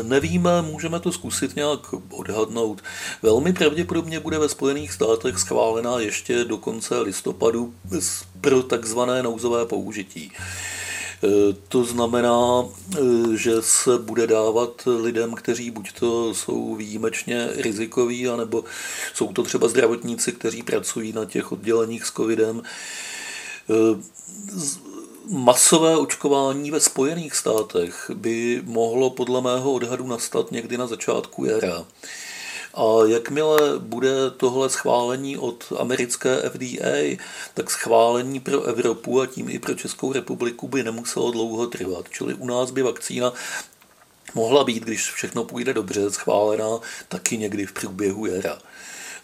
Nevíme, 0.02 0.62
můžeme 0.62 1.00
to 1.00 1.12
zkusit 1.12 1.56
nějak 1.56 1.80
odhadnout. 2.10 2.82
Velmi 3.22 3.52
pravděpodobně 3.52 4.20
bude 4.20 4.38
ve 4.38 4.48
Spojených 4.48 4.92
státech 4.92 5.38
schválená 5.38 5.98
ještě 5.98 6.44
do 6.44 6.58
konce 6.58 7.00
listopadu 7.00 7.74
pro 8.40 8.62
takzvané 8.62 9.22
nouzové 9.22 9.66
použití. 9.66 10.32
E, 11.24 11.52
to 11.68 11.84
znamená, 11.84 12.64
e, 12.64 13.36
že 13.36 13.52
se 13.60 13.98
bude 13.98 14.26
dávat 14.26 14.88
lidem, 15.02 15.34
kteří 15.34 15.70
buď 15.70 15.92
to 15.92 16.34
jsou 16.34 16.74
výjimečně 16.74 17.48
rizikoví, 17.56 18.28
anebo 18.28 18.64
jsou 19.14 19.32
to 19.32 19.42
třeba 19.42 19.68
zdravotníci, 19.68 20.32
kteří 20.32 20.62
pracují 20.62 21.12
na 21.12 21.24
těch 21.24 21.52
odděleních 21.52 22.04
s 22.04 22.12
covidem 22.12 22.62
e, 23.70 23.74
masové 25.28 25.96
očkování 25.96 26.70
ve 26.70 26.80
Spojených 26.80 27.34
státech 27.34 28.10
by 28.14 28.62
mohlo 28.64 29.10
podle 29.10 29.40
mého 29.40 29.72
odhadu 29.72 30.06
nastat 30.06 30.52
někdy 30.52 30.78
na 30.78 30.86
začátku 30.86 31.44
jara. 31.44 31.84
A 32.74 32.84
jakmile 33.06 33.78
bude 33.78 34.30
tohle 34.36 34.70
schválení 34.70 35.38
od 35.38 35.72
americké 35.78 36.50
FDA, 36.50 37.18
tak 37.54 37.70
schválení 37.70 38.40
pro 38.40 38.62
Evropu 38.62 39.20
a 39.20 39.26
tím 39.26 39.48
i 39.48 39.58
pro 39.58 39.74
Českou 39.74 40.12
republiku 40.12 40.68
by 40.68 40.82
nemuselo 40.82 41.30
dlouho 41.30 41.66
trvat. 41.66 42.06
Čili 42.10 42.34
u 42.34 42.46
nás 42.46 42.70
by 42.70 42.82
vakcína 42.82 43.32
mohla 44.34 44.64
být, 44.64 44.82
když 44.82 45.10
všechno 45.10 45.44
půjde 45.44 45.74
dobře, 45.74 46.10
schválená 46.10 46.80
taky 47.08 47.38
někdy 47.38 47.66
v 47.66 47.72
průběhu 47.72 48.26
jara. 48.26 48.58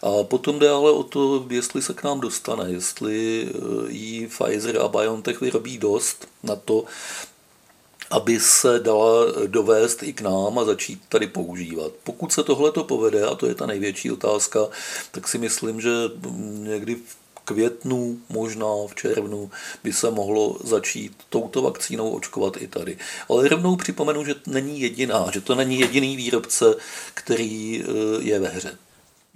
A 0.01 0.23
potom 0.23 0.59
jde 0.59 0.69
ale 0.69 0.91
o 0.91 1.03
to, 1.03 1.45
jestli 1.49 1.81
se 1.81 1.93
k 1.93 2.03
nám 2.03 2.19
dostane, 2.19 2.71
jestli 2.71 3.47
eh, 3.49 3.91
jí 3.91 4.27
Pfizer 4.27 4.81
a 4.81 4.87
BioNTech 4.87 5.41
vyrobí 5.41 5.77
dost 5.77 6.27
na 6.43 6.55
to, 6.55 6.85
aby 8.09 8.39
se 8.39 8.79
dala 8.79 9.25
dovést 9.47 10.03
i 10.03 10.13
k 10.13 10.21
nám 10.21 10.59
a 10.59 10.65
začít 10.65 11.01
tady 11.09 11.27
používat. 11.27 11.91
Pokud 12.03 12.33
se 12.33 12.43
tohle 12.43 12.71
to 12.71 12.83
povede, 12.83 13.25
a 13.25 13.35
to 13.35 13.47
je 13.47 13.55
ta 13.55 13.65
největší 13.65 14.11
otázka, 14.11 14.59
tak 15.11 15.27
si 15.27 15.37
myslím, 15.37 15.81
že 15.81 15.91
někdy 16.63 16.95
v 16.95 17.17
květnu, 17.45 18.17
možná 18.29 18.67
v 18.87 18.95
červnu 18.95 19.51
by 19.83 19.93
se 19.93 20.11
mohlo 20.11 20.57
začít 20.63 21.13
touto 21.29 21.61
vakcínou 21.61 22.09
očkovat 22.09 22.57
i 22.57 22.67
tady. 22.67 22.97
Ale 23.29 23.47
rovnou 23.47 23.75
připomenu, 23.75 24.25
že 24.25 24.35
není 24.47 24.81
jediná, 24.81 25.31
že 25.33 25.41
to 25.41 25.55
není 25.55 25.79
jediný 25.79 26.15
výrobce, 26.15 26.75
který 27.13 27.83
eh, 27.83 27.87
je 28.19 28.39
ve 28.39 28.47
hře. 28.47 28.77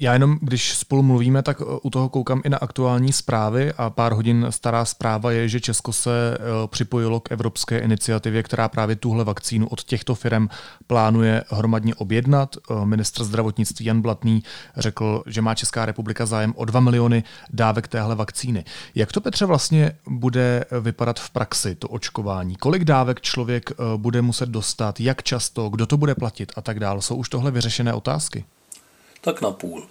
Já 0.01 0.13
jenom, 0.13 0.37
když 0.41 0.73
spolu 0.73 1.03
mluvíme, 1.03 1.43
tak 1.43 1.61
u 1.81 1.89
toho 1.89 2.09
koukám 2.09 2.41
i 2.43 2.49
na 2.49 2.57
aktuální 2.57 3.13
zprávy 3.13 3.73
a 3.77 3.89
pár 3.89 4.13
hodin 4.13 4.47
stará 4.49 4.85
zpráva 4.85 5.31
je, 5.31 5.49
že 5.49 5.59
Česko 5.59 5.93
se 5.93 6.11
eh, 6.33 6.67
připojilo 6.67 7.19
k 7.19 7.31
evropské 7.31 7.79
iniciativě, 7.79 8.43
která 8.43 8.69
právě 8.69 8.95
tuhle 8.95 9.23
vakcínu 9.23 9.67
od 9.67 9.83
těchto 9.83 10.15
firm 10.15 10.47
plánuje 10.87 11.43
hromadně 11.49 11.95
objednat. 11.95 12.55
Eh, 12.57 12.85
ministr 12.85 13.23
zdravotnictví 13.23 13.85
Jan 13.85 14.01
Blatný 14.01 14.43
řekl, 14.77 15.23
že 15.27 15.41
má 15.41 15.55
Česká 15.55 15.85
republika 15.85 16.25
zájem 16.25 16.53
o 16.57 16.65
2 16.65 16.79
miliony 16.79 17.23
dávek 17.53 17.87
téhle 17.87 18.15
vakcíny. 18.15 18.65
Jak 18.95 19.11
to, 19.11 19.21
Petře, 19.21 19.45
vlastně 19.45 19.91
bude 20.07 20.65
vypadat 20.81 21.19
v 21.19 21.29
praxi, 21.29 21.75
to 21.75 21.87
očkování? 21.87 22.55
Kolik 22.55 22.83
dávek 22.83 23.21
člověk 23.21 23.71
eh, 23.71 23.75
bude 23.97 24.21
muset 24.21 24.49
dostat, 24.49 24.99
jak 24.99 25.23
často, 25.23 25.69
kdo 25.69 25.85
to 25.85 25.97
bude 25.97 26.15
platit 26.15 26.51
a 26.55 26.61
tak 26.61 26.79
dále? 26.79 27.01
Jsou 27.01 27.15
už 27.15 27.29
tohle 27.29 27.51
vyřešené 27.51 27.93
otázky? 27.93 28.45
Tak 29.21 29.41
na 29.41 29.51
půl. 29.51 29.87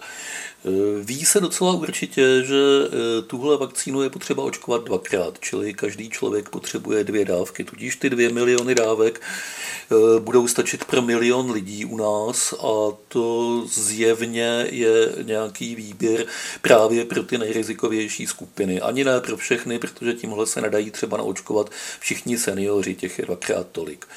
E, 0.65 0.69
ví 1.03 1.25
se 1.25 1.39
docela 1.39 1.73
určitě, 1.73 2.43
že 2.43 2.55
e, 2.55 3.21
tuhle 3.21 3.57
vakcínu 3.57 4.01
je 4.01 4.09
potřeba 4.09 4.43
očkovat 4.43 4.83
dvakrát, 4.83 5.39
čili 5.39 5.73
každý 5.73 6.09
člověk 6.09 6.49
potřebuje 6.49 7.03
dvě 7.03 7.25
dávky, 7.25 7.63
tudíž 7.63 7.95
ty 7.95 8.09
dvě 8.09 8.29
miliony 8.29 8.75
dávek 8.75 9.21
e, 9.21 10.19
budou 10.19 10.47
stačit 10.47 10.85
pro 10.85 11.01
milion 11.01 11.51
lidí 11.51 11.85
u 11.85 11.97
nás 11.97 12.53
a 12.53 12.97
to 13.07 13.63
zjevně 13.67 14.67
je 14.69 15.15
nějaký 15.21 15.75
výběr 15.75 16.25
právě 16.61 17.05
pro 17.05 17.23
ty 17.23 17.37
nejrizikovější 17.37 18.27
skupiny. 18.27 18.81
Ani 18.81 19.03
ne 19.03 19.19
pro 19.19 19.37
všechny, 19.37 19.79
protože 19.79 20.13
tímhle 20.13 20.47
se 20.47 20.61
nedají 20.61 20.91
třeba 20.91 21.17
naočkovat 21.17 21.69
všichni 21.99 22.37
seniori, 22.37 22.95
těch 22.95 23.19
je 23.19 23.25
dvakrát 23.25 23.67
tolik. 23.71 24.07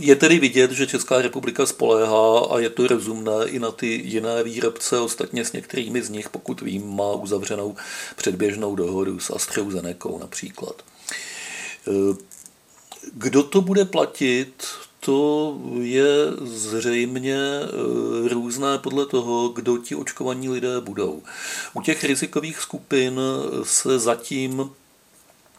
Je 0.00 0.16
tedy 0.16 0.38
vidět, 0.38 0.70
že 0.70 0.86
Česká 0.86 1.22
republika 1.22 1.66
spoléhá 1.66 2.40
a 2.40 2.58
je 2.58 2.70
to 2.70 2.86
rozumné 2.86 3.46
i 3.46 3.58
na 3.58 3.70
ty 3.70 3.86
jiné 3.86 4.42
výrobce, 4.42 4.98
ostatně 4.98 5.44
s 5.44 5.52
některými 5.52 6.02
z 6.02 6.10
nich, 6.10 6.28
pokud 6.28 6.60
vím, 6.60 6.96
má 6.96 7.12
uzavřenou 7.12 7.76
předběžnou 8.16 8.76
dohodu 8.76 9.18
s 9.18 9.30
AstraZeneca 9.30 10.08
například. 10.20 10.82
Kdo 13.14 13.42
to 13.42 13.60
bude 13.60 13.84
platit, 13.84 14.64
to 15.00 15.58
je 15.80 16.06
zřejmě 16.42 17.38
eh, 17.38 18.28
různé 18.28 18.78
podle 18.78 19.06
toho, 19.06 19.48
kdo 19.48 19.78
ti 19.78 19.94
očkovaní 19.94 20.48
lidé 20.48 20.80
budou. 20.80 21.22
U 21.74 21.82
těch 21.82 22.04
rizikových 22.04 22.58
skupin 22.58 23.20
se 23.62 23.98
zatím 23.98 24.70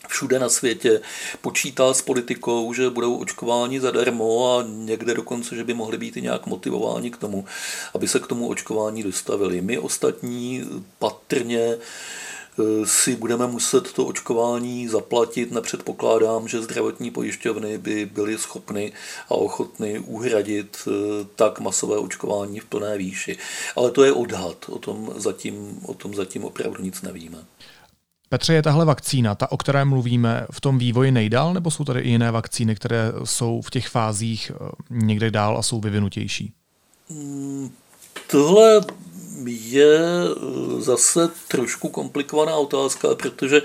všude 0.08 0.40
na 0.40 0.50
světě 0.50 1.02
počítá 1.42 1.94
s 1.94 2.02
politikou, 2.02 2.74
že 2.74 2.90
budou 2.90 3.18
očkováni 3.18 3.80
zadarmo 3.80 4.58
a 4.58 4.64
někde 4.68 5.14
dokonce, 5.14 5.56
že 5.56 5.64
by 5.64 5.74
mohli 5.74 5.98
být 5.98 6.18
i 6.18 6.22
nějak 6.22 6.46
motivováni 6.46 7.12
k 7.12 7.18
tomu, 7.18 7.46
aby 7.94 8.08
se 8.08 8.20
k 8.20 8.28
tomu 8.28 8.48
očkování 8.48 9.04
dostavili. 9.04 9.62
My 9.62 9.80
ostatní 9.80 10.64
patrně 11.00 11.78
si 12.86 13.16
budeme 13.16 13.48
muset 13.48 13.94
to 13.94 14.06
očkování 14.06 14.88
zaplatit. 14.88 15.52
Nepředpokládám, 15.52 16.48
že 16.48 16.62
zdravotní 16.62 17.12
pojišťovny 17.12 17.78
by 17.78 18.06
byly 18.06 18.38
schopny 18.38 18.94
a 19.30 19.32
ochotny 19.36 20.00
uhradit 20.00 20.78
eh, 20.88 20.92
tak 21.36 21.60
masové 21.60 21.98
očkování 21.98 22.60
v 22.60 22.66
plné 22.66 22.98
výši. 22.98 23.38
Ale 23.76 23.92
to 23.92 24.04
je 24.04 24.12
odhad, 24.12 24.66
o 24.70 24.80
tom 24.80 25.14
zatím, 25.16 25.80
o 25.86 25.94
tom 25.94 26.16
zatím 26.16 26.44
opravdu 26.46 26.84
nic 26.84 27.02
nevíme. 27.02 27.38
Petře, 28.34 28.54
je 28.54 28.62
tahle 28.62 28.86
vakcína, 28.86 29.36
ta, 29.36 29.52
o 29.52 29.58
které 29.58 29.86
mluvíme, 29.86 30.46
v 30.52 30.62
tom 30.62 30.78
vývoji 30.78 31.12
nejdál, 31.12 31.54
nebo 31.54 31.72
jsou 31.72 31.84
tady 31.84 32.00
i 32.00 32.10
jiné 32.10 32.32
vakcíny, 32.32 32.76
které 32.76 33.12
jsou 33.24 33.62
v 33.62 33.70
těch 33.70 33.88
fázích 33.88 34.52
eh, 34.56 34.70
někde 34.90 35.32
dál 35.32 35.58
a 35.58 35.62
jsou 35.62 35.80
vyvinutější? 35.80 36.54
Hmm, 37.10 37.70
tohle 38.32 38.82
je 39.46 39.98
eh, 39.98 40.82
zase 40.82 41.30
trošku 41.48 41.90
komplikovaná 41.90 42.56
otázka, 42.56 43.16
protože 43.16 43.62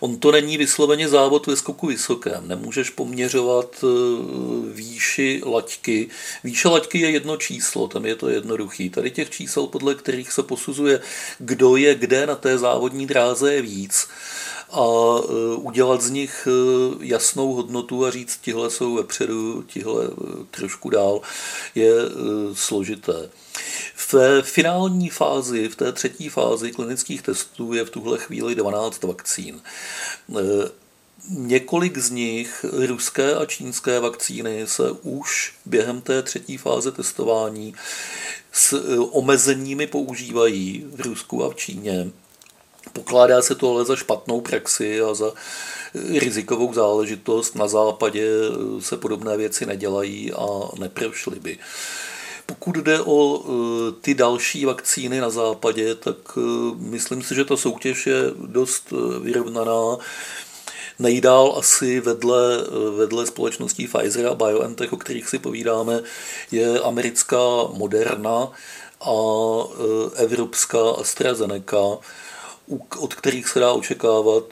on 0.00 0.16
to 0.16 0.32
není 0.32 0.56
vysloveně 0.56 1.08
závod 1.08 1.46
ve 1.46 1.56
skoku 1.56 1.86
vysokém. 1.86 2.48
Nemůžeš 2.48 2.90
poměřovat 2.90 3.84
eh, 3.84 3.86
výši 4.72 5.42
laťky. 5.46 6.08
Výše 6.44 6.68
laťky 6.68 6.98
je 6.98 7.10
jedno 7.10 7.36
číslo, 7.36 7.88
tam 7.88 8.06
je 8.06 8.16
to 8.16 8.28
jednoduchý. 8.28 8.90
Tady 8.90 9.10
těch 9.10 9.30
čísel, 9.30 9.66
podle 9.66 9.94
kterých 9.94 10.32
se 10.32 10.42
posuzuje, 10.42 11.00
kdo 11.38 11.76
je 11.76 11.94
kde 11.94 12.26
na 12.26 12.34
té 12.34 12.58
závodní 12.58 13.06
dráze 13.06 13.54
je 13.54 13.62
víc 13.62 14.08
a 14.72 14.84
eh, 14.84 15.56
udělat 15.56 16.02
z 16.02 16.10
nich 16.10 16.48
jasnou 17.00 17.52
hodnotu 17.52 18.06
a 18.06 18.10
říct, 18.10 18.38
tihle 18.42 18.70
jsou 18.70 18.94
vepředu, 18.94 19.62
tihle 19.62 20.04
trošku 20.50 20.90
dál, 20.90 21.20
je 21.74 21.92
složité. 22.54 23.30
V 23.96 24.42
finální 24.42 25.10
fázi, 25.10 25.68
v 25.68 25.76
té 25.76 25.92
třetí 25.92 26.28
fázi 26.28 26.72
klinických 26.72 27.22
testů 27.22 27.72
je 27.72 27.84
v 27.84 27.90
tuhle 27.90 28.18
chvíli 28.18 28.54
12 28.54 29.02
vakcín. 29.02 29.60
E, 30.38 30.42
několik 31.28 31.98
z 31.98 32.10
nich, 32.10 32.64
ruské 32.86 33.34
a 33.34 33.46
čínské 33.46 34.00
vakcíny, 34.00 34.66
se 34.66 34.90
už 34.90 35.54
během 35.66 36.00
té 36.00 36.22
třetí 36.22 36.56
fáze 36.56 36.92
testování 36.92 37.74
s 38.52 38.72
e, 38.72 38.98
omezeními 38.98 39.86
používají 39.86 40.86
v 40.94 41.00
Rusku 41.00 41.44
a 41.44 41.50
v 41.50 41.54
Číně. 41.54 42.10
Pokládá 42.92 43.42
se 43.42 43.54
to 43.54 43.70
ale 43.70 43.84
za 43.84 43.96
špatnou 43.96 44.40
praxi 44.40 45.00
a 45.00 45.14
za 45.14 45.32
rizikovou 45.94 46.74
záležitost. 46.74 47.54
Na 47.54 47.68
západě 47.68 48.28
se 48.80 48.96
podobné 48.96 49.36
věci 49.36 49.66
nedělají 49.66 50.32
a 50.32 50.46
neprošly 50.78 51.40
by. 51.40 51.58
Pokud 52.46 52.76
jde 52.76 53.00
o 53.00 53.44
e, 53.44 53.92
ty 54.00 54.14
další 54.14 54.64
vakcíny 54.64 55.20
na 55.20 55.30
západě, 55.30 55.94
tak 55.94 56.16
e, 56.36 56.40
myslím 56.76 57.22
si, 57.22 57.34
že 57.34 57.44
ta 57.44 57.56
soutěž 57.56 58.06
je 58.06 58.22
dost 58.46 58.92
e, 58.92 59.18
vyrovnaná. 59.18 59.98
Nejdál 60.98 61.54
asi 61.58 62.00
vedle, 62.00 62.64
vedle 62.96 63.26
společností 63.26 63.88
Pfizer 63.88 64.26
a 64.26 64.34
BioNTech, 64.34 64.92
o 64.92 64.96
kterých 64.96 65.28
si 65.28 65.38
povídáme, 65.38 66.02
je 66.50 66.80
americká 66.80 67.64
Moderna 67.72 68.52
a 69.00 69.14
evropská 70.14 70.90
AstraZeneca, 70.90 71.98
od 72.98 73.14
kterých 73.14 73.48
se 73.48 73.60
dá 73.60 73.72
očekávat, 73.72 74.44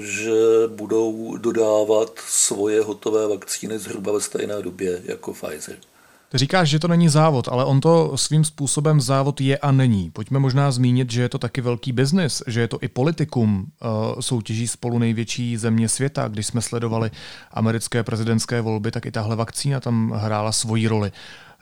že 0.00 0.32
budou 0.66 1.36
dodávat 1.36 2.12
svoje 2.28 2.82
hotové 2.82 3.28
vakcíny 3.28 3.78
zhruba 3.78 4.12
ve 4.12 4.20
stejné 4.20 4.62
době 4.62 5.02
jako 5.04 5.32
Pfizer. 5.32 5.78
Ty 6.30 6.38
říkáš, 6.38 6.68
že 6.68 6.78
to 6.78 6.88
není 6.88 7.08
závod, 7.08 7.48
ale 7.48 7.64
on 7.64 7.80
to 7.80 8.16
svým 8.16 8.44
způsobem 8.44 9.00
závod 9.00 9.40
je 9.40 9.58
a 9.58 9.72
není. 9.72 10.10
Pojďme 10.10 10.38
možná 10.38 10.70
zmínit, 10.70 11.10
že 11.10 11.22
je 11.22 11.28
to 11.28 11.38
taky 11.38 11.60
velký 11.60 11.92
biznis, 11.92 12.42
že 12.46 12.60
je 12.60 12.68
to 12.68 12.78
i 12.80 12.88
politikum. 12.88 13.66
Uh, 13.82 14.20
soutěží 14.20 14.68
spolu 14.68 14.98
největší 14.98 15.56
země 15.56 15.88
světa. 15.88 16.28
Když 16.28 16.46
jsme 16.46 16.60
sledovali 16.60 17.10
americké 17.50 18.02
prezidentské 18.02 18.60
volby, 18.60 18.90
tak 18.90 19.06
i 19.06 19.10
tahle 19.10 19.36
vakcína 19.36 19.80
tam 19.80 20.10
hrála 20.10 20.52
svoji 20.52 20.86
roli. 20.86 21.12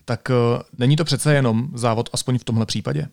Tak 0.05 0.29
uh, 0.31 0.63
není 0.79 0.97
to 0.97 1.05
přece 1.05 1.35
jenom 1.35 1.69
závod, 1.75 2.11
aspoň 2.13 2.39
v 2.39 2.45
tomhle 2.45 2.67
případě? 2.67 3.09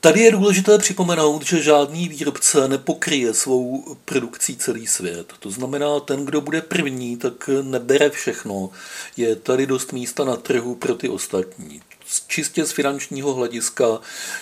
Tady 0.00 0.20
je 0.20 0.30
důležité 0.30 0.78
připomenout, 0.78 1.46
že 1.46 1.62
žádný 1.62 2.08
výrobce 2.08 2.68
nepokryje 2.68 3.34
svou 3.34 3.84
produkcí 4.04 4.56
celý 4.56 4.86
svět. 4.86 5.32
To 5.38 5.50
znamená, 5.50 6.00
ten, 6.00 6.24
kdo 6.24 6.40
bude 6.40 6.62
první, 6.62 7.16
tak 7.16 7.50
nebere 7.62 8.10
všechno. 8.10 8.70
Je 9.16 9.36
tady 9.36 9.66
dost 9.66 9.92
místa 9.92 10.24
na 10.24 10.36
trhu 10.36 10.74
pro 10.74 10.94
ty 10.94 11.08
ostatní. 11.08 11.82
Čistě 12.26 12.66
z 12.66 12.72
finančního 12.72 13.34
hlediska 13.34 14.00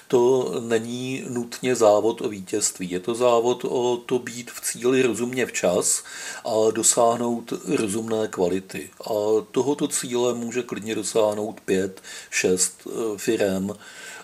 to 0.08 0.54
není 0.60 1.24
nutně 1.28 1.76
závod 1.76 2.20
o 2.20 2.28
vítězství. 2.28 2.90
Je 2.90 3.00
to 3.00 3.14
závod 3.14 3.64
o 3.64 3.96
to 3.96 4.18
být 4.18 4.50
v 4.50 4.60
cíli 4.60 5.02
rozumně 5.02 5.46
včas 5.46 6.04
a 6.44 6.70
dosáhnout 6.70 7.52
rozumné 7.66 8.28
kvality. 8.28 8.90
A 9.00 9.14
tohoto 9.50 9.88
cíle 9.88 10.34
může 10.34 10.62
klidně 10.62 10.94
dosáhnout 10.94 11.60
pět, 11.60 12.02
šest 12.30 12.74
eh, 12.86 13.18
firem 13.18 13.72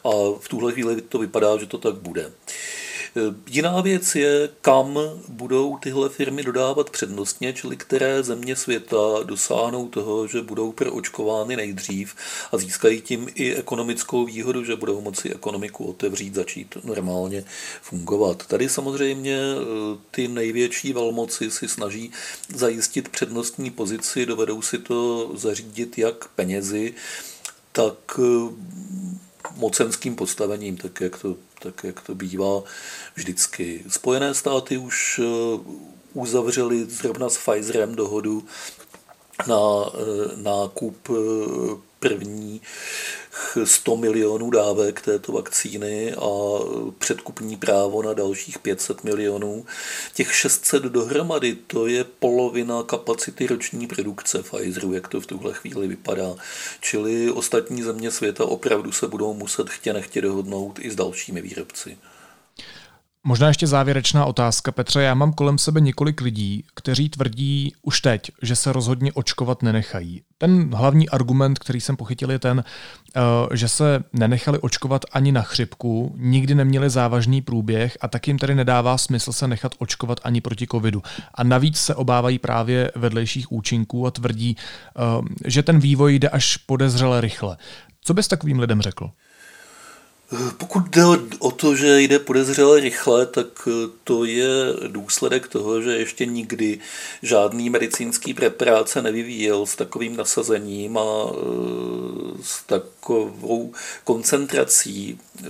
a 0.05 0.11
v 0.41 0.49
tuhle 0.49 0.73
chvíli 0.73 1.03
to 1.03 1.19
vypadá, 1.19 1.59
že 1.59 1.67
to 1.67 1.79
tak 1.79 1.95
bude. 1.95 2.33
Jiná 3.51 3.81
věc 3.81 4.15
je, 4.15 4.49
kam 4.61 4.99
budou 5.29 5.79
tyhle 5.79 6.09
firmy 6.09 6.43
dodávat 6.43 6.91
přednostně, 6.91 7.53
čili 7.53 7.77
které 7.77 8.23
země 8.23 8.57
světa 8.57 8.97
dosáhnou 9.25 9.89
toho, 9.89 10.27
že 10.27 10.43
budou 10.43 10.73
proočkovány 10.73 11.57
nejdřív 11.57 12.15
a 12.53 12.59
získají 12.59 13.01
tím 13.01 13.29
i 13.35 13.55
ekonomickou 13.55 14.25
výhodu, 14.25 14.65
že 14.65 14.77
budou 14.77 15.01
moci 15.01 15.31
ekonomiku 15.31 15.85
otevřít, 15.85 16.35
začít 16.35 16.77
normálně 16.85 17.45
fungovat. 17.83 18.47
Tady 18.47 18.69
samozřejmě 18.69 19.39
eh, 19.39 19.99
ty 20.11 20.29
největší 20.29 20.93
velmoci 20.93 21.51
si 21.51 21.69
snaží 21.69 22.13
zajistit 22.55 23.09
přednostní 23.09 23.71
pozici, 23.71 24.27
dovedou 24.27 24.63
si 24.63 24.79
to 24.79 25.31
zařídit 25.35 25.99
jak 25.99 26.29
penězi, 26.29 26.95
tak 27.73 28.19
eh, 28.19 28.53
mocenským 29.59 30.17
postavením, 30.17 30.77
tak 30.77 31.01
jak 31.01 31.19
to, 31.19 31.37
tak 31.63 31.85
jak 31.85 32.01
to 32.01 32.15
bývá 32.15 32.63
vždycky. 33.15 33.85
Spojené 33.89 34.35
státy 34.35 34.79
už 34.79 35.21
eh, 35.25 35.61
uzavřeli 36.15 36.85
zrovna 36.85 37.29
s 37.29 37.39
Pfizerem 37.39 37.95
dohodu 37.95 38.45
na 39.47 39.57
eh, 39.95 40.43
nákup 40.43 41.09
eh, 41.11 41.15
první 42.01 42.61
100 43.65 43.97
milionů 43.97 44.51
dávek 44.51 45.01
této 45.01 45.33
vakcíny 45.33 46.15
a 46.15 46.29
předkupní 46.99 47.57
právo 47.57 48.03
na 48.03 48.13
dalších 48.13 48.59
500 48.59 49.05
milionů. 49.05 49.67
Těch 50.15 50.35
600 50.35 50.83
dohromady, 50.83 51.57
to 51.67 51.87
je 51.87 52.05
polovina 52.05 52.83
kapacity 52.83 53.47
roční 53.47 53.87
produkce 53.87 54.43
Pfizeru, 54.43 54.93
jak 54.93 55.09
to 55.09 55.21
v 55.21 55.27
tuhle 55.27 55.53
chvíli 55.55 55.89
vypadá. 55.89 56.35
Čili 56.81 57.31
ostatní 57.31 57.83
země 57.83 58.11
světa 58.11 58.45
opravdu 58.45 58.93
se 58.93 59.09
budou 59.09 59.35
muset 59.35 59.71
chtě 59.71 59.93
nechtě 59.93 60.21
dohodnout 60.21 60.79
i 60.79 60.91
s 60.91 60.97
dalšími 60.97 61.41
výrobci. 61.41 61.99
Možná 63.29 63.49
ještě 63.49 63.67
závěrečná 63.67 64.25
otázka, 64.25 64.73
Petře. 64.73 65.03
Já 65.03 65.15
mám 65.15 65.33
kolem 65.33 65.59
sebe 65.59 65.81
několik 65.81 66.21
lidí, 66.21 66.65
kteří 66.75 67.09
tvrdí 67.09 67.73
už 67.83 68.01
teď, 68.01 68.31
že 68.43 68.57
se 68.57 68.73
rozhodně 68.73 69.13
očkovat 69.13 69.63
nenechají. 69.63 70.23
Ten 70.39 70.75
hlavní 70.75 71.09
argument, 71.09 71.59
který 71.59 71.81
jsem 71.81 71.97
pochytil, 71.97 72.31
je 72.31 72.39
ten, 72.39 72.65
eh, 73.17 73.21
že 73.57 73.69
se 73.69 74.05
nenechali 74.13 74.59
očkovat 74.59 75.05
ani 75.13 75.33
na 75.33 75.43
chřipku, 75.43 76.15
nikdy 76.19 76.55
neměli 76.55 76.91
závažný 76.91 77.43
průběh 77.43 77.99
a 78.01 78.09
tak 78.09 78.29
jim 78.29 78.39
tedy 78.39 78.55
nedává 78.55 78.99
smysl 78.99 79.33
se 79.33 79.49
nechat 79.49 79.75
očkovat 79.79 80.21
ani 80.25 80.41
proti 80.41 80.67
covidu. 80.67 81.03
A 81.35 81.45
navíc 81.45 81.77
se 81.77 81.95
obávají 81.95 82.39
právě 82.39 82.91
vedlejších 82.95 83.53
účinků 83.53 84.07
a 84.07 84.11
tvrdí, 84.11 84.57
eh, 84.57 85.01
že 85.45 85.63
ten 85.63 85.79
vývoj 85.79 86.15
jde 86.15 86.29
až 86.29 86.57
podezřele 86.57 87.21
rychle. 87.21 87.57
Co 88.01 88.15
bys 88.15 88.29
takovým 88.29 88.59
lidem 88.59 88.83
řekl? 88.83 89.11
Pokud 90.57 90.83
jde 90.89 91.03
o 91.39 91.51
to, 91.51 91.77
že 91.77 92.03
jde 92.03 92.19
podezřele 92.19 92.81
rychle, 92.81 93.27
tak 93.27 93.47
eh, 93.69 93.91
to 94.05 94.25
je 94.25 94.49
důsledek 94.89 95.49
toho, 95.49 95.83
že 95.83 95.97
ještě 95.97 96.27
nikdy 96.27 96.79
žádný 97.23 97.71
medicínský 97.71 98.35
preparát 98.35 98.89
se 98.89 99.03
nevyvíjel 99.03 99.67
s 99.67 99.77
takovým 99.77 100.17
nasazením 100.17 100.99
a 100.99 101.03
eh, 101.03 102.43
s 102.43 102.63
takovou 102.63 103.73
koncentrací 104.05 105.21
eh, 105.41 105.47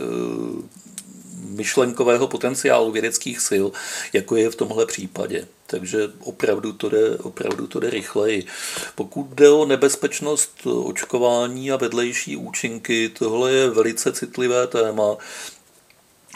myšlenkového 1.49 2.29
potenciálu 2.29 2.93
vědeckých 2.93 3.41
sil, 3.49 3.67
jako 4.13 4.37
je 4.37 4.51
v 4.51 4.57
tomhle 4.57 4.87
případě. 4.87 5.47
Takže 5.67 5.99
opravdu 6.21 6.73
to 6.73 6.89
jde, 6.89 7.17
opravdu 7.17 7.67
to 7.67 7.81
jde 7.81 7.91
rychleji. 7.91 8.47
Pokud 8.95 9.27
jde 9.27 9.51
o 9.51 9.67
nebezpečnost 9.67 10.67
očkování 10.67 11.73
a 11.73 11.77
vedlejší 11.77 12.37
účinky, 12.37 13.09
tohle 13.09 13.53
je 13.53 13.71
velice 13.71 14.13
citlivé 14.13 14.67
téma. 14.67 15.17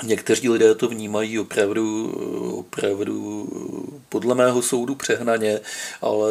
Někteří 0.03 0.49
lidé 0.49 0.75
to 0.75 0.89
vnímají 0.89 1.39
opravdu, 1.39 2.13
opravdu 2.59 3.49
podle 4.09 4.35
mého 4.35 4.63
soudu 4.63 4.95
přehnaně, 4.95 5.61
ale 6.01 6.31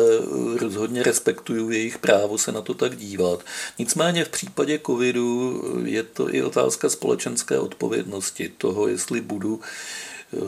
rozhodně 0.60 1.04
respektuju 1.04 1.70
jejich 1.70 1.98
právo 1.98 2.38
se 2.38 2.52
na 2.52 2.62
to 2.62 2.74
tak 2.74 2.98
dívat. 2.98 3.44
Nicméně 3.80 4.26
v 4.26 4.30
případě 4.30 4.80
covidu 4.86 5.64
je 5.86 6.04
to 6.04 6.36
i 6.36 6.44
otázka 6.44 6.90
společenské 6.90 7.60
odpovědnosti, 7.60 8.52
toho, 8.58 8.88
jestli 8.88 9.22
budu 9.22 9.60
eh, 9.62 10.40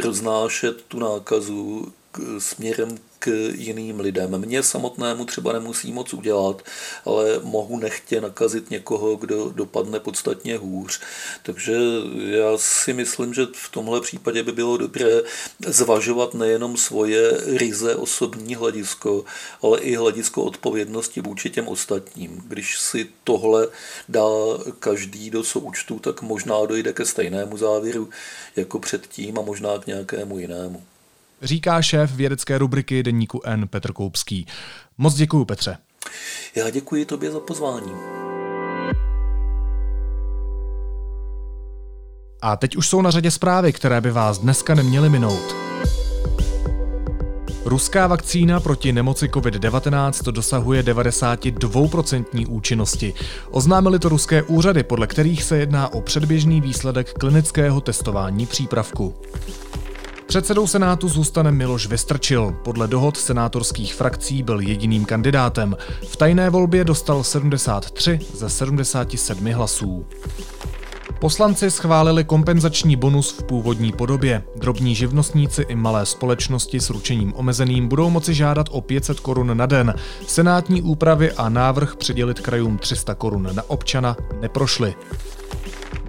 roznášet 0.00 0.82
tu 0.82 0.98
nákazu 0.98 1.92
směrem 2.38 2.98
k 3.18 3.50
jiným 3.54 4.00
lidem. 4.00 4.38
Mně 4.38 4.62
samotnému 4.62 5.24
třeba 5.24 5.52
nemusí 5.52 5.92
moc 5.92 6.14
udělat, 6.14 6.62
ale 7.04 7.40
mohu 7.42 7.78
nechtě 7.78 8.20
nakazit 8.20 8.70
někoho, 8.70 9.16
kdo 9.16 9.48
dopadne 9.48 10.00
podstatně 10.00 10.56
hůř. 10.56 11.00
Takže 11.42 11.76
já 12.24 12.52
si 12.56 12.92
myslím, 12.92 13.34
že 13.34 13.46
v 13.54 13.68
tomhle 13.68 14.00
případě 14.00 14.42
by 14.42 14.52
bylo 14.52 14.76
dobré 14.76 15.22
zvažovat 15.66 16.34
nejenom 16.34 16.76
svoje 16.76 17.40
ryze 17.46 17.96
osobní 17.96 18.54
hledisko, 18.54 19.24
ale 19.62 19.80
i 19.80 19.94
hledisko 19.94 20.42
odpovědnosti 20.42 21.20
vůči 21.20 21.50
těm 21.50 21.68
ostatním. 21.68 22.42
Když 22.48 22.78
si 22.80 23.08
tohle 23.24 23.68
dá 24.08 24.28
každý 24.78 25.30
do 25.30 25.44
součtu, 25.44 25.98
tak 25.98 26.22
možná 26.22 26.66
dojde 26.66 26.92
ke 26.92 27.04
stejnému 27.04 27.56
závěru 27.56 28.10
jako 28.56 28.78
předtím 28.78 29.38
a 29.38 29.42
možná 29.42 29.78
k 29.78 29.86
nějakému 29.86 30.38
jinému 30.38 30.82
říká 31.42 31.82
šéf 31.82 32.12
vědecké 32.14 32.58
rubriky 32.58 33.02
Deníku 33.02 33.40
N 33.44 33.68
Petr 33.68 33.92
Koupský. 33.92 34.46
Moc 34.98 35.14
děkuji, 35.14 35.44
Petře. 35.44 35.76
Já 36.56 36.70
děkuji 36.70 37.04
tobě 37.04 37.30
za 37.30 37.40
pozvání. 37.40 37.92
A 42.42 42.56
teď 42.56 42.76
už 42.76 42.88
jsou 42.88 43.02
na 43.02 43.10
řadě 43.10 43.30
zprávy, 43.30 43.72
které 43.72 44.00
by 44.00 44.10
vás 44.10 44.38
dneska 44.38 44.74
neměly 44.74 45.08
minout. 45.08 45.54
Ruská 47.64 48.06
vakcína 48.06 48.60
proti 48.60 48.92
nemoci 48.92 49.26
COVID-19 49.26 50.32
dosahuje 50.32 50.82
92% 50.82 52.46
účinnosti. 52.48 53.14
Oznámili 53.50 53.98
to 53.98 54.08
ruské 54.08 54.42
úřady, 54.42 54.82
podle 54.82 55.06
kterých 55.06 55.44
se 55.44 55.58
jedná 55.58 55.92
o 55.92 56.00
předběžný 56.00 56.60
výsledek 56.60 57.12
klinického 57.12 57.80
testování 57.80 58.46
přípravku. 58.46 59.14
Předsedou 60.32 60.66
Senátu 60.66 61.08
zůstane 61.08 61.52
Miloš 61.52 61.86
Vystrčil. 61.86 62.54
Podle 62.64 62.88
dohod 62.88 63.16
senátorských 63.16 63.94
frakcí 63.94 64.42
byl 64.42 64.60
jediným 64.60 65.04
kandidátem. 65.04 65.76
V 66.08 66.16
tajné 66.16 66.50
volbě 66.50 66.84
dostal 66.84 67.24
73 67.24 68.20
ze 68.34 68.48
77 68.48 69.46
hlasů. 69.52 70.06
Poslanci 71.20 71.70
schválili 71.70 72.24
kompenzační 72.24 72.96
bonus 72.96 73.30
v 73.30 73.42
původní 73.42 73.92
podobě. 73.92 74.42
Drobní 74.56 74.94
živnostníci 74.94 75.62
i 75.62 75.74
malé 75.74 76.06
společnosti 76.06 76.80
s 76.80 76.90
ručením 76.90 77.34
omezeným 77.36 77.88
budou 77.88 78.10
moci 78.10 78.34
žádat 78.34 78.66
o 78.70 78.80
500 78.80 79.20
korun 79.20 79.56
na 79.56 79.66
den. 79.66 79.94
Senátní 80.26 80.82
úpravy 80.82 81.32
a 81.32 81.48
návrh 81.48 81.96
přidělit 81.96 82.40
krajům 82.40 82.78
300 82.78 83.14
korun 83.14 83.48
na 83.52 83.62
občana 83.66 84.16
neprošly. 84.40 84.94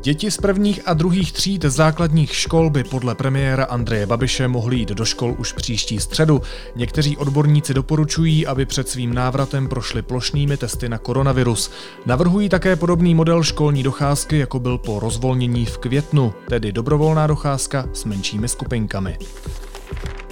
Děti 0.04 0.32
z 0.32 0.38
prvních 0.38 0.82
a 0.86 0.94
druhých 0.94 1.32
tříd 1.32 1.63
základních 1.63 2.36
škol 2.36 2.70
by 2.70 2.84
podle 2.84 3.16
premiéra 3.16 3.63
Andreje 3.63 4.06
Babiše 4.06 4.48
mohly 4.48 4.76
jít 4.76 4.89
do 4.89 5.06
škol 5.06 5.36
už 5.38 5.54
příští 5.54 6.00
středu. 6.00 6.42
Někteří 6.76 7.18
odborníci 7.18 7.74
doporučují, 7.74 8.48
aby 8.48 8.66
před 8.66 8.89
svým 8.89 9.13
návratem 9.13 9.68
prošli 9.68 10.02
plošnými 10.02 10.58
testy 10.58 10.89
na 10.89 10.98
koronavirus. 10.98 11.72
Navrhují 12.06 12.50
také 12.50 12.76
podobný 12.76 13.16
model 13.16 13.44
školní 13.44 13.84
docházky, 13.84 14.38
jako 14.38 14.60
byl 14.60 14.78
po 14.78 15.00
rozvolnění 15.00 15.66
v 15.66 15.78
květnu, 15.78 16.34
tedy 16.50 16.72
dobrovolná 16.72 17.28
docházka 17.28 17.86
s 17.94 18.06
menšími 18.06 18.48
skupinkami. 18.48 19.18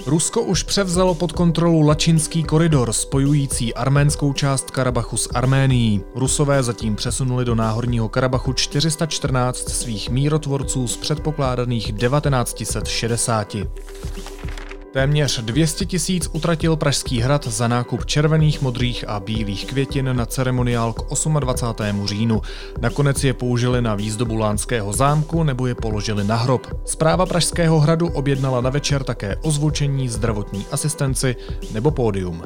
Rusko 0.06 0.42
už 0.42 0.62
převzalo 0.62 1.14
pod 1.14 1.32
kontrolu 1.32 1.80
Lačinský 1.80 2.44
koridor 2.44 2.92
spojující 2.92 3.74
arménskou 3.74 4.32
část 4.32 4.70
Karabachu 4.70 5.16
s 5.16 5.28
Arménií. 5.34 6.00
Rusové 6.14 6.62
zatím 6.62 6.96
přesunuli 6.96 7.44
do 7.44 7.54
náhorního 7.54 8.08
Karabachu 8.08 8.52
414 8.52 9.68
svých 9.68 10.10
mírotvorců 10.10 10.88
z 10.88 10.96
předpokládaných 10.96 11.92
1960. 11.92 13.56
Téměř 14.92 15.40
200 15.40 15.86
tisíc 15.86 16.28
utratil 16.32 16.76
Pražský 16.76 17.20
hrad 17.20 17.46
za 17.46 17.68
nákup 17.68 18.06
červených, 18.06 18.62
modrých 18.62 19.08
a 19.08 19.20
bílých 19.20 19.66
květin 19.66 20.16
na 20.16 20.26
ceremoniál 20.26 20.92
k 20.92 21.02
28. 21.40 22.06
říjnu. 22.06 22.42
Nakonec 22.80 23.24
je 23.24 23.34
použili 23.34 23.82
na 23.82 23.94
výzdobu 23.94 24.36
Lánského 24.36 24.92
zámku 24.92 25.42
nebo 25.42 25.66
je 25.66 25.74
položili 25.74 26.24
na 26.24 26.36
hrob. 26.36 26.66
Zpráva 26.84 27.26
Pražského 27.26 27.80
hradu 27.80 28.08
objednala 28.08 28.60
na 28.60 28.70
večer 28.70 29.04
také 29.04 29.36
ozvučení, 29.36 30.08
zdravotní 30.08 30.66
asistenci 30.72 31.36
nebo 31.72 31.90
pódium. 31.90 32.42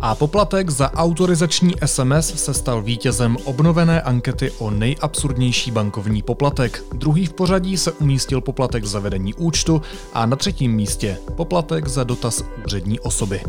A 0.00 0.14
poplatek 0.14 0.70
za 0.70 0.92
autorizační 0.92 1.74
SMS 1.86 2.44
se 2.44 2.54
stal 2.54 2.82
vítězem 2.82 3.36
obnovené 3.44 4.02
ankety 4.02 4.50
o 4.50 4.70
nejabsurdnější 4.70 5.70
bankovní 5.70 6.22
poplatek. 6.22 6.84
Druhý 6.92 7.26
v 7.26 7.32
pořadí 7.32 7.76
se 7.76 7.92
umístil 7.92 8.40
poplatek 8.40 8.84
za 8.84 9.00
vedení 9.00 9.34
účtu 9.34 9.82
a 10.12 10.26
na 10.26 10.36
třetím 10.36 10.72
místě 10.72 11.18
poplatek 11.36 11.88
za 11.88 12.04
dotaz 12.04 12.44
úřední 12.64 13.00
osoby. 13.00 13.40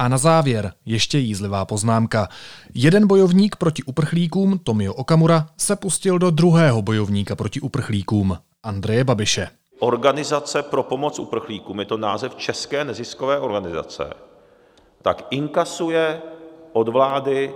A 0.00 0.08
na 0.08 0.18
závěr 0.18 0.72
ještě 0.86 1.18
jízlivá 1.18 1.64
poznámka. 1.64 2.28
Jeden 2.74 3.06
bojovník 3.06 3.56
proti 3.56 3.82
uprchlíkům, 3.82 4.58
Tomio 4.58 4.94
Okamura, 4.94 5.46
se 5.56 5.76
pustil 5.76 6.18
do 6.18 6.30
druhého 6.30 6.82
bojovníka 6.82 7.36
proti 7.36 7.60
uprchlíkům, 7.60 8.38
Andreje 8.62 9.04
Babiše. 9.04 9.48
Organizace 9.78 10.62
pro 10.62 10.82
pomoc 10.82 11.18
uprchlíkům, 11.18 11.80
je 11.80 11.84
to 11.84 11.96
název 11.96 12.34
České 12.34 12.84
neziskové 12.84 13.38
organizace, 13.38 14.12
tak 15.02 15.26
inkasuje 15.30 16.22
od 16.72 16.88
vlády, 16.88 17.54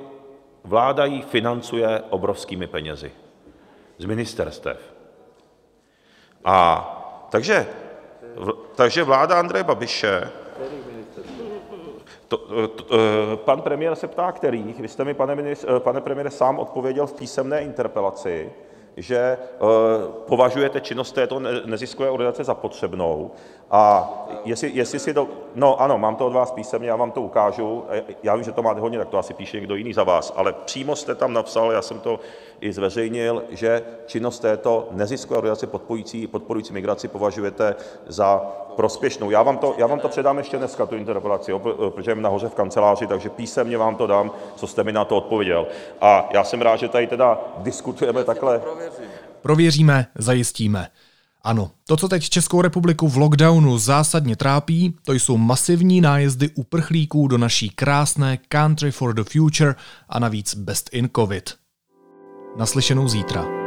vláda 0.65 1.05
ji 1.05 1.23
financuje 1.23 2.03
obrovskými 2.11 2.67
penězi 2.67 3.13
z 3.99 4.05
ministerstev. 4.05 4.79
A 6.45 7.27
takže, 7.31 7.67
takže 8.75 9.03
vláda 9.03 9.39
Andreje 9.39 9.65
Babiše 9.65 10.31
pan 13.35 13.63
premiér 13.63 13.95
se 13.95 14.09
ptá, 14.09 14.33
kterých. 14.33 14.81
Vy 14.81 14.89
jste 14.89 15.05
mi, 15.05 15.15
pane, 15.15 15.37
eh, 15.97 16.01
premiére, 16.01 16.31
sám 16.31 16.59
odpověděl 16.59 17.07
v 17.07 17.13
písemné 17.13 17.61
interpelaci, 17.61 18.53
že 18.97 19.39
považujete 20.27 20.81
činnost 20.81 21.13
této 21.13 21.41
neziskové 21.67 22.11
organizace 22.11 22.45
za 22.45 22.55
potřebnou 22.55 23.31
a 23.71 24.13
jestli, 24.45 24.71
jestli 24.75 24.99
si 24.99 25.15
to... 25.15 25.29
No 25.55 25.81
ano, 25.81 25.99
mám 25.99 26.17
to 26.17 26.27
od 26.27 26.33
vás 26.33 26.51
písemně, 26.51 26.89
já 26.89 26.97
vám 26.97 27.11
to 27.11 27.23
ukážu. 27.23 27.85
Já 28.23 28.35
vím, 28.35 28.45
že 28.45 28.53
to 28.53 28.63
máte 28.63 28.81
hodně, 28.81 28.99
tak 28.99 29.09
to 29.09 29.19
asi 29.19 29.35
píše 29.35 29.57
někdo 29.57 29.75
jiný 29.75 29.93
za 29.93 30.05
vás, 30.05 30.33
ale 30.37 30.53
přímo 30.53 30.97
jste 30.97 31.15
tam 31.15 31.33
napsal, 31.33 31.73
já 31.73 31.83
jsem 31.83 32.01
to 32.01 32.21
i 32.61 32.73
zveřejnil, 32.73 33.45
že 33.49 33.83
činnost 34.07 34.39
této 34.39 34.89
neziskové 34.91 35.39
organizace 35.39 35.67
podporující, 35.67 36.27
podporující 36.27 36.73
migraci 36.73 37.09
považujete 37.09 37.77
za 38.07 38.43
prospěšnou. 38.77 39.31
Já 39.31 39.43
vám 39.43 39.59
to, 39.59 39.75
já 39.79 39.87
vám 39.87 40.01
to 40.01 40.09
předám 40.09 40.39
ještě 40.39 40.59
dneska, 40.59 40.87
tu 40.87 40.97
interpelaci, 40.97 41.53
protože 41.95 42.11
jsem 42.11 42.23
nahoře 42.23 42.49
v 42.49 42.55
kanceláři, 42.55 43.07
takže 43.07 43.31
písemně 43.31 43.79
vám 43.79 43.97
to 43.97 44.07
dám, 44.07 44.31
co 44.57 44.67
jste 44.67 44.85
mi 44.85 44.93
na 44.93 45.05
to 45.05 45.17
odpověděl. 45.17 45.67
A 46.01 46.29
já 46.33 46.45
jsem 46.45 46.63
rád, 46.63 46.77
že 46.77 46.89
tady 46.89 47.07
teda 47.07 47.39
diskutujeme 47.57 48.25
takhle. 48.25 48.63
Prověříme, 49.43 50.07
zajistíme. 50.15 50.89
Ano, 51.45 51.71
to, 51.87 51.97
co 51.97 52.09
teď 52.09 52.29
Českou 52.29 52.63
republiku 52.63 53.09
v 53.09 53.17
lockdownu 53.17 53.79
zásadně 53.79 54.37
trápí, 54.37 54.97
to 55.05 55.13
jsou 55.13 55.37
masivní 55.37 56.01
nájezdy 56.01 56.51
uprchlíků 56.55 57.29
do 57.29 57.39
naší 57.39 57.71
krásné 57.71 58.39
Country 58.49 58.91
for 58.91 59.15
the 59.15 59.25
Future 59.25 59.75
a 60.09 60.19
navíc 60.19 60.55
Best 60.55 60.91
in 60.93 61.09
Covid. 61.17 61.55
Naslyšenou 62.57 63.09
zítra. 63.09 63.64